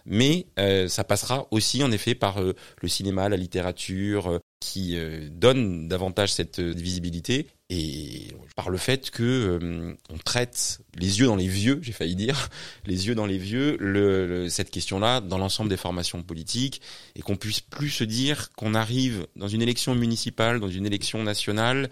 Mais 0.06 0.46
euh, 0.58 0.86
ça 0.88 1.02
passera 1.02 1.46
aussi 1.50 1.82
en 1.82 1.90
effet 1.90 2.14
par 2.14 2.38
le 2.40 2.88
cinéma, 2.88 3.30
la 3.30 3.38
littérature, 3.38 4.38
qui 4.64 4.96
donne 5.30 5.88
davantage 5.88 6.32
cette 6.32 6.58
visibilité. 6.58 7.46
Et 7.68 8.28
par 8.56 8.70
le 8.70 8.78
fait 8.78 9.10
que 9.10 9.94
on 10.08 10.18
traite 10.18 10.80
les 10.96 11.20
yeux 11.20 11.26
dans 11.26 11.36
les 11.36 11.48
vieux, 11.48 11.80
j'ai 11.82 11.92
failli 11.92 12.16
dire, 12.16 12.48
les 12.86 13.06
yeux 13.08 13.14
dans 13.14 13.26
les 13.26 13.36
vieux, 13.36 14.48
cette 14.48 14.70
question-là 14.70 15.20
dans 15.20 15.38
l'ensemble 15.38 15.68
des 15.68 15.76
formations 15.76 16.22
politiques 16.22 16.80
et 17.14 17.20
qu'on 17.20 17.36
puisse 17.36 17.60
plus 17.60 17.90
se 17.90 18.04
dire 18.04 18.50
qu'on 18.56 18.74
arrive 18.74 19.26
dans 19.36 19.48
une 19.48 19.60
élection 19.60 19.94
municipale, 19.94 20.60
dans 20.60 20.68
une 20.68 20.86
élection 20.86 21.22
nationale, 21.22 21.90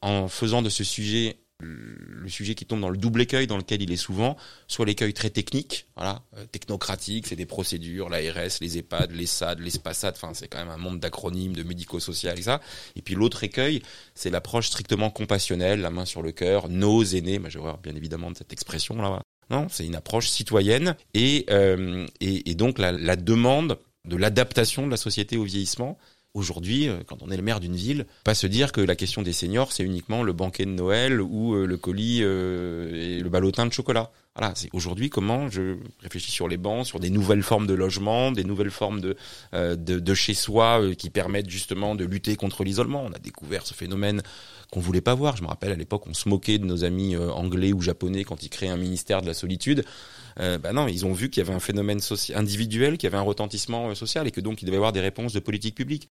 en 0.00 0.28
faisant 0.28 0.62
de 0.62 0.68
ce 0.68 0.84
sujet 0.84 1.38
le 1.62 2.28
sujet 2.28 2.54
qui 2.54 2.66
tombe 2.66 2.80
dans 2.80 2.90
le 2.90 2.96
double 2.96 3.22
écueil 3.22 3.46
dans 3.46 3.56
lequel 3.56 3.82
il 3.82 3.92
est 3.92 3.96
souvent, 3.96 4.36
soit 4.68 4.86
l'écueil 4.86 5.14
très 5.14 5.30
technique, 5.30 5.86
voilà, 5.96 6.22
euh, 6.36 6.44
technocratique, 6.46 7.26
c'est 7.26 7.36
des 7.36 7.46
procédures, 7.46 8.08
l'ARS, 8.08 8.58
les 8.60 8.78
EHPAD, 8.78 9.12
les 9.12 9.26
SAD, 9.26 9.60
les 9.60 9.70
SPASAD, 9.70 10.14
enfin 10.16 10.32
c'est 10.34 10.48
quand 10.48 10.58
même 10.58 10.70
un 10.70 10.76
monde 10.76 11.00
d'acronymes, 11.00 11.54
de 11.54 11.62
médico-social 11.62 12.38
et 12.38 12.42
ça. 12.42 12.60
Et 12.96 13.02
puis 13.02 13.14
l'autre 13.14 13.44
écueil, 13.44 13.82
c'est 14.14 14.30
l'approche 14.30 14.68
strictement 14.68 15.10
compassionnelle, 15.10 15.80
la 15.80 15.90
main 15.90 16.04
sur 16.04 16.22
le 16.22 16.32
cœur, 16.32 16.68
nos 16.68 17.02
aînés, 17.02 17.38
vois 17.38 17.80
bien 17.82 17.94
évidemment 17.94 18.30
de 18.30 18.36
cette 18.36 18.52
expression 18.52 18.96
là. 18.96 19.20
Non, 19.50 19.66
c'est 19.68 19.84
une 19.84 19.96
approche 19.96 20.28
citoyenne 20.28 20.96
et, 21.14 21.44
euh, 21.50 22.06
et, 22.20 22.54
donc 22.54 22.78
la 22.78 23.16
demande 23.16 23.78
de 24.06 24.16
l'adaptation 24.16 24.86
de 24.86 24.90
la 24.90 24.96
société 24.96 25.36
au 25.36 25.44
vieillissement 25.44 25.98
Aujourd'hui, 26.34 26.88
euh, 26.88 27.02
quand 27.06 27.22
on 27.22 27.30
est 27.30 27.36
le 27.36 27.42
maire 27.42 27.60
d'une 27.60 27.76
ville, 27.76 28.06
pas 28.24 28.34
se 28.34 28.46
dire 28.46 28.72
que 28.72 28.80
la 28.80 28.96
question 28.96 29.20
des 29.20 29.34
seniors, 29.34 29.70
c'est 29.70 29.82
uniquement 29.82 30.22
le 30.22 30.32
banquet 30.32 30.64
de 30.64 30.70
Noël 30.70 31.20
ou 31.20 31.54
euh, 31.54 31.66
le 31.66 31.76
colis 31.76 32.20
euh, 32.22 32.90
et 32.94 33.20
le 33.20 33.28
ballotin 33.28 33.66
de 33.66 33.72
chocolat. 33.72 34.10
Voilà, 34.34 34.54
c'est 34.56 34.70
aujourd'hui 34.72 35.10
comment 35.10 35.50
je 35.50 35.76
réfléchis 36.00 36.30
sur 36.30 36.48
les 36.48 36.56
bancs, 36.56 36.86
sur 36.86 37.00
des 37.00 37.10
nouvelles 37.10 37.42
formes 37.42 37.66
de 37.66 37.74
logement, 37.74 38.32
des 38.32 38.44
nouvelles 38.44 38.70
formes 38.70 39.02
de 39.02 39.14
de, 39.52 39.74
de 39.74 40.14
chez 40.14 40.32
soi 40.32 40.80
qui 40.96 41.10
permettent 41.10 41.50
justement 41.50 41.94
de 41.94 42.06
lutter 42.06 42.34
contre 42.36 42.64
l'isolement. 42.64 43.04
On 43.04 43.12
a 43.12 43.18
découvert 43.18 43.66
ce 43.66 43.74
phénomène 43.74 44.22
qu'on 44.70 44.80
voulait 44.80 45.02
pas 45.02 45.14
voir. 45.14 45.36
Je 45.36 45.42
me 45.42 45.48
rappelle 45.48 45.72
à 45.72 45.76
l'époque, 45.76 46.06
on 46.06 46.14
se 46.14 46.30
moquait 46.30 46.56
de 46.56 46.64
nos 46.64 46.82
amis 46.82 47.14
anglais 47.14 47.74
ou 47.74 47.82
japonais 47.82 48.24
quand 48.24 48.42
ils 48.42 48.48
créaient 48.48 48.70
un 48.70 48.78
ministère 48.78 49.20
de 49.20 49.26
la 49.26 49.34
solitude. 49.34 49.84
Euh, 50.40 50.58
bah 50.58 50.72
non, 50.72 50.88
ils 50.88 51.04
ont 51.04 51.12
vu 51.12 51.30
qu'il 51.30 51.42
y 51.42 51.46
avait 51.46 51.54
un 51.54 51.60
phénomène 51.60 52.00
individuel, 52.34 52.96
qu'il 52.96 53.06
y 53.06 53.12
avait 53.12 53.18
un 53.18 53.26
retentissement 53.26 53.94
social 53.94 54.26
et 54.26 54.30
que 54.30 54.40
donc 54.40 54.62
il 54.62 54.64
devait 54.64 54.76
y 54.76 54.78
avoir 54.78 54.92
des 54.92 55.00
réponses 55.00 55.32
de 55.32 55.40
politique 55.40 55.74
publique. 55.74 56.10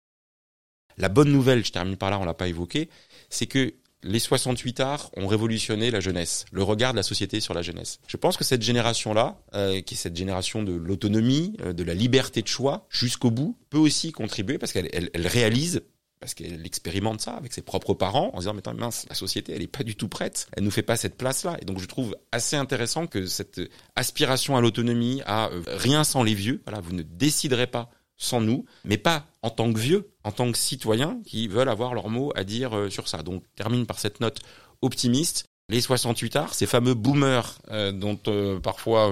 La 0.98 1.10
bonne 1.10 1.32
nouvelle, 1.32 1.64
je 1.66 1.72
termine 1.72 1.98
par 1.98 2.10
là, 2.10 2.20
on 2.20 2.26
l'a 2.26 2.34
pas 2.34 2.48
évoqué, 2.48 2.90
c'est 3.30 3.46
que 3.46 3.74
les 4.04 4.20
68 4.20 4.80
arts 4.80 5.12
ont 5.18 5.28
révolutionné 5.28 5.92
la 5.92 6.00
jeunesse, 6.00 6.46
le 6.52 6.64
regard 6.64 6.92
de 6.94 6.98
la 6.98 7.04
société 7.04 7.40
sur 7.40 7.54
la 7.54 7.62
jeunesse. 7.62 8.00
Je 8.08 8.18
pense 8.18 8.38
que 8.38 8.44
cette 8.44 8.62
génération-là, 8.62 9.42
euh, 9.54 9.82
qui 9.82 9.96
est 9.96 9.98
cette 9.98 10.16
génération 10.16 10.64
de 10.64 10.74
l'autonomie, 10.74 11.56
euh, 11.62 11.74
de 11.74 11.84
la 11.84 11.94
liberté 11.94 12.42
de 12.42 12.48
choix 12.48 12.86
jusqu'au 12.90 13.32
bout, 13.32 13.58
peut 13.70 13.78
aussi 13.78 14.12
contribuer 14.12 14.58
parce 14.58 14.72
qu'elle 14.72 14.90
elle, 14.94 15.28
réalise 15.28 15.82
parce 16.20 16.34
qu'elle 16.34 16.66
expérimente 16.66 17.22
ça 17.22 17.34
avec 17.34 17.54
ses 17.54 17.62
propres 17.62 17.94
parents 17.94 18.32
en 18.34 18.40
disant 18.40 18.56
mais 18.56 18.74
mince 18.74 19.06
la 19.08 19.14
société 19.14 19.54
elle 19.54 19.62
est 19.62 19.68
pas 19.68 19.84
du 19.84 19.96
tout 19.96 20.08
prête 20.08 20.48
elle 20.58 20.64
nous 20.64 20.72
fait 20.72 20.82
pas 20.82 20.96
cette 20.96 21.16
place 21.16 21.44
là 21.44 21.58
et 21.62 21.66
donc 21.66 21.80
je 21.80 21.86
trouve 21.86 22.18
assez 22.32 22.56
intéressant 22.56 23.06
que 23.06 23.28
cette 23.28 23.62
aspiration 23.96 24.58
à 24.58 24.62
l'autonomie 24.62 25.22
à 25.28 25.50
euh, 25.50 25.62
rien 25.68 26.04
sans 26.04 26.24
les 26.24 26.34
vieux 26.34 26.64
voilà 26.66 26.82
vous 26.82 26.94
ne 26.94 27.04
déciderez 27.04 27.68
pas 27.68 27.92
sans 28.18 28.42
nous, 28.42 28.66
mais 28.84 28.98
pas 28.98 29.26
en 29.42 29.50
tant 29.50 29.72
que 29.72 29.80
vieux, 29.80 30.10
en 30.24 30.32
tant 30.32 30.52
que 30.52 30.58
citoyens 30.58 31.20
qui 31.26 31.48
veulent 31.48 31.70
avoir 31.70 31.94
leur 31.94 32.10
mot 32.10 32.32
à 32.36 32.44
dire 32.44 32.76
euh, 32.76 32.90
sur 32.90 33.08
ça. 33.08 33.24
Donc 33.24 33.44
termine 33.56 33.86
par 33.86 34.00
cette 34.00 34.20
note 34.20 34.40
optimiste. 34.82 35.46
Les 35.70 35.82
68 35.82 36.36
arts, 36.38 36.54
ces 36.54 36.66
fameux 36.66 36.94
boomers 36.94 37.60
euh, 37.72 37.92
dont 37.92 38.18
euh, 38.28 38.58
parfois 38.58 39.12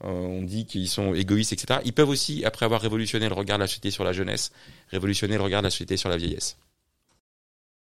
on 0.00 0.42
dit 0.42 0.64
qu'ils 0.64 0.88
sont 0.88 1.12
égoïstes, 1.12 1.52
etc., 1.52 1.80
ils 1.84 1.92
peuvent 1.92 2.08
aussi, 2.08 2.44
après 2.44 2.64
avoir 2.64 2.80
révolutionné 2.80 3.28
le 3.28 3.34
regard 3.34 3.58
de 3.58 3.64
la 3.64 3.66
société 3.66 3.90
sur 3.90 4.04
la 4.04 4.12
jeunesse, 4.12 4.52
révolutionner 4.90 5.36
le 5.36 5.42
regard 5.42 5.60
de 5.60 5.66
la 5.66 5.70
société 5.70 5.96
sur 5.96 6.08
la 6.08 6.16
vieillesse. 6.16 6.56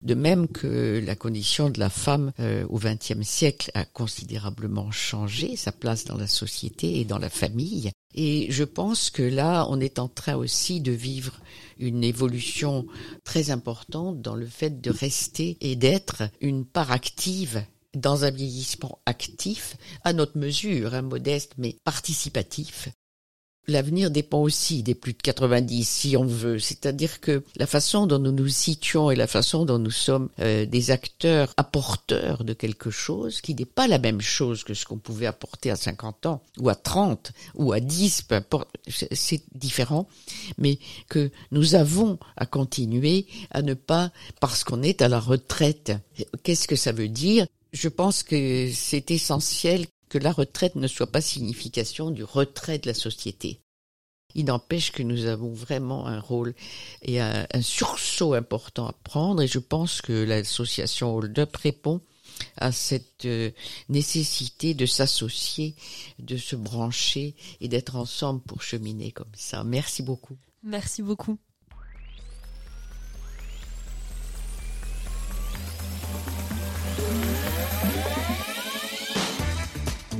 De 0.03 0.13
même 0.13 0.47
que 0.47 1.01
la 1.03 1.15
condition 1.15 1.69
de 1.69 1.79
la 1.79 1.89
femme 1.89 2.31
au 2.69 2.77
XXe 2.77 3.23
siècle 3.23 3.71
a 3.73 3.83
considérablement 3.83 4.91
changé, 4.91 5.55
sa 5.55 5.71
place 5.71 6.05
dans 6.05 6.17
la 6.17 6.27
société 6.27 6.99
et 6.99 7.05
dans 7.05 7.17
la 7.17 7.29
famille, 7.29 7.91
et 8.19 8.47
je 8.49 8.63
pense 8.63 9.11
que 9.11 9.21
là, 9.21 9.67
on 9.69 9.79
est 9.79 9.99
en 9.99 10.07
train 10.07 10.35
aussi 10.35 10.81
de 10.81 10.91
vivre 10.91 11.39
une 11.77 12.03
évolution 12.03 12.87
très 13.23 13.51
importante 13.51 14.21
dans 14.21 14.35
le 14.35 14.47
fait 14.47 14.81
de 14.81 14.89
rester 14.89 15.57
et 15.61 15.75
d'être 15.75 16.23
une 16.41 16.65
part 16.65 16.91
active 16.91 17.63
dans 17.95 18.25
un 18.25 18.31
vieillissement 18.31 18.99
actif, 19.05 19.77
à 20.03 20.13
notre 20.13 20.37
mesure, 20.37 20.95
hein, 20.95 21.03
modeste 21.03 21.53
mais 21.57 21.77
participatif. 21.83 22.89
L'avenir 23.69 24.11
dépend 24.11 24.41
aussi 24.41 24.81
des 24.81 24.95
plus 24.95 25.11
de 25.11 25.21
90, 25.21 25.83
si 25.83 26.15
on 26.15 26.25
veut. 26.25 26.57
C'est-à-dire 26.57 27.19
que 27.19 27.43
la 27.57 27.67
façon 27.67 28.07
dont 28.07 28.17
nous 28.17 28.31
nous 28.31 28.47
situons 28.47 29.11
et 29.11 29.15
la 29.17 29.27
façon 29.27 29.65
dont 29.65 29.77
nous 29.77 29.91
sommes 29.91 30.29
euh, 30.39 30.65
des 30.65 30.89
acteurs 30.89 31.53
apporteurs 31.57 32.45
de 32.45 32.53
quelque 32.53 32.91
chose, 32.91 33.41
qui 33.41 33.53
n'est 33.55 33.65
pas 33.65 33.89
la 33.89 33.99
même 33.99 34.21
chose 34.21 34.63
que 34.63 34.73
ce 34.73 34.85
qu'on 34.85 34.99
pouvait 34.99 35.25
apporter 35.25 35.69
à 35.69 35.75
50 35.75 36.27
ans, 36.27 36.41
ou 36.59 36.69
à 36.69 36.75
30, 36.75 37.33
ou 37.55 37.73
à 37.73 37.81
10, 37.81 38.21
peu 38.21 38.35
importe, 38.35 38.69
c'est 38.87 39.43
différent, 39.53 40.07
mais 40.57 40.79
que 41.09 41.29
nous 41.51 41.75
avons 41.75 42.19
à 42.37 42.45
continuer 42.45 43.27
à 43.51 43.61
ne 43.61 43.73
pas, 43.73 44.11
parce 44.39 44.63
qu'on 44.63 44.81
est 44.81 45.01
à 45.01 45.09
la 45.09 45.19
retraite. 45.19 45.91
Qu'est-ce 46.43 46.69
que 46.69 46.77
ça 46.77 46.93
veut 46.93 47.09
dire? 47.09 47.45
Je 47.73 47.89
pense 47.89 48.23
que 48.23 48.71
c'est 48.73 49.11
essentiel 49.11 49.87
que 50.09 50.17
la 50.17 50.31
retraite 50.31 50.75
ne 50.75 50.87
soit 50.87 51.11
pas 51.11 51.21
signification 51.21 52.11
du 52.11 52.23
retrait 52.23 52.79
de 52.79 52.87
la 52.87 52.93
société. 52.93 53.59
Il 54.35 54.45
n'empêche 54.45 54.91
que 54.91 55.03
nous 55.03 55.25
avons 55.25 55.51
vraiment 55.51 56.05
un 56.05 56.19
rôle 56.19 56.53
et 57.01 57.19
un, 57.19 57.47
sursaut 57.61 58.33
important 58.33 58.87
à 58.87 58.93
prendre 58.93 59.41
et 59.41 59.47
je 59.47 59.59
pense 59.59 60.01
que 60.01 60.13
l'association 60.13 61.15
Hold 61.15 61.39
Up 61.39 61.55
répond 61.55 62.01
à 62.57 62.71
cette 62.71 63.25
euh, 63.25 63.49
nécessité 63.89 64.75
de 64.75 64.85
s'associer, 64.85 65.75
de 66.19 66.37
se 66.37 66.55
brancher 66.55 67.35
et 67.61 67.67
d'être 67.67 67.95
ensemble 67.95 68.41
pour 68.41 68.61
cheminer 68.61 69.11
comme 69.11 69.31
ça. 69.33 69.63
Merci 69.63 70.03
beaucoup. 70.03 70.37
Merci 70.61 71.01
beaucoup. 71.01 71.39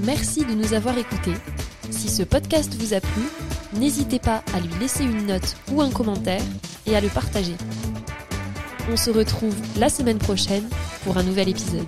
Merci 0.06 0.46
de 0.46 0.54
nous 0.54 0.74
avoir 0.74 0.98
écoutés. 0.98 1.34
Si 1.90 2.10
ce 2.10 2.24
podcast 2.24 2.74
vous 2.80 2.94
a 2.94 3.00
plu, 3.00 3.24
n'hésitez 3.80 4.20
pas 4.20 4.44
à 4.54 4.60
lui 4.60 4.70
laisser 4.80 5.04
une 5.04 5.26
note 5.26 5.56
ou 5.72 5.82
un 5.82 5.90
commentaire 5.90 6.42
et 6.86 6.96
à 6.96 7.02
le 7.02 7.10
partager. 7.10 7.56
On 8.92 8.96
se 8.96 9.10
retrouve 9.10 9.56
la 9.78 9.90
semaine 9.90 10.20
prochaine 10.20 10.68
pour 11.04 11.18
un 11.18 11.24
nouvel 11.24 11.50
épisode. 11.50 11.88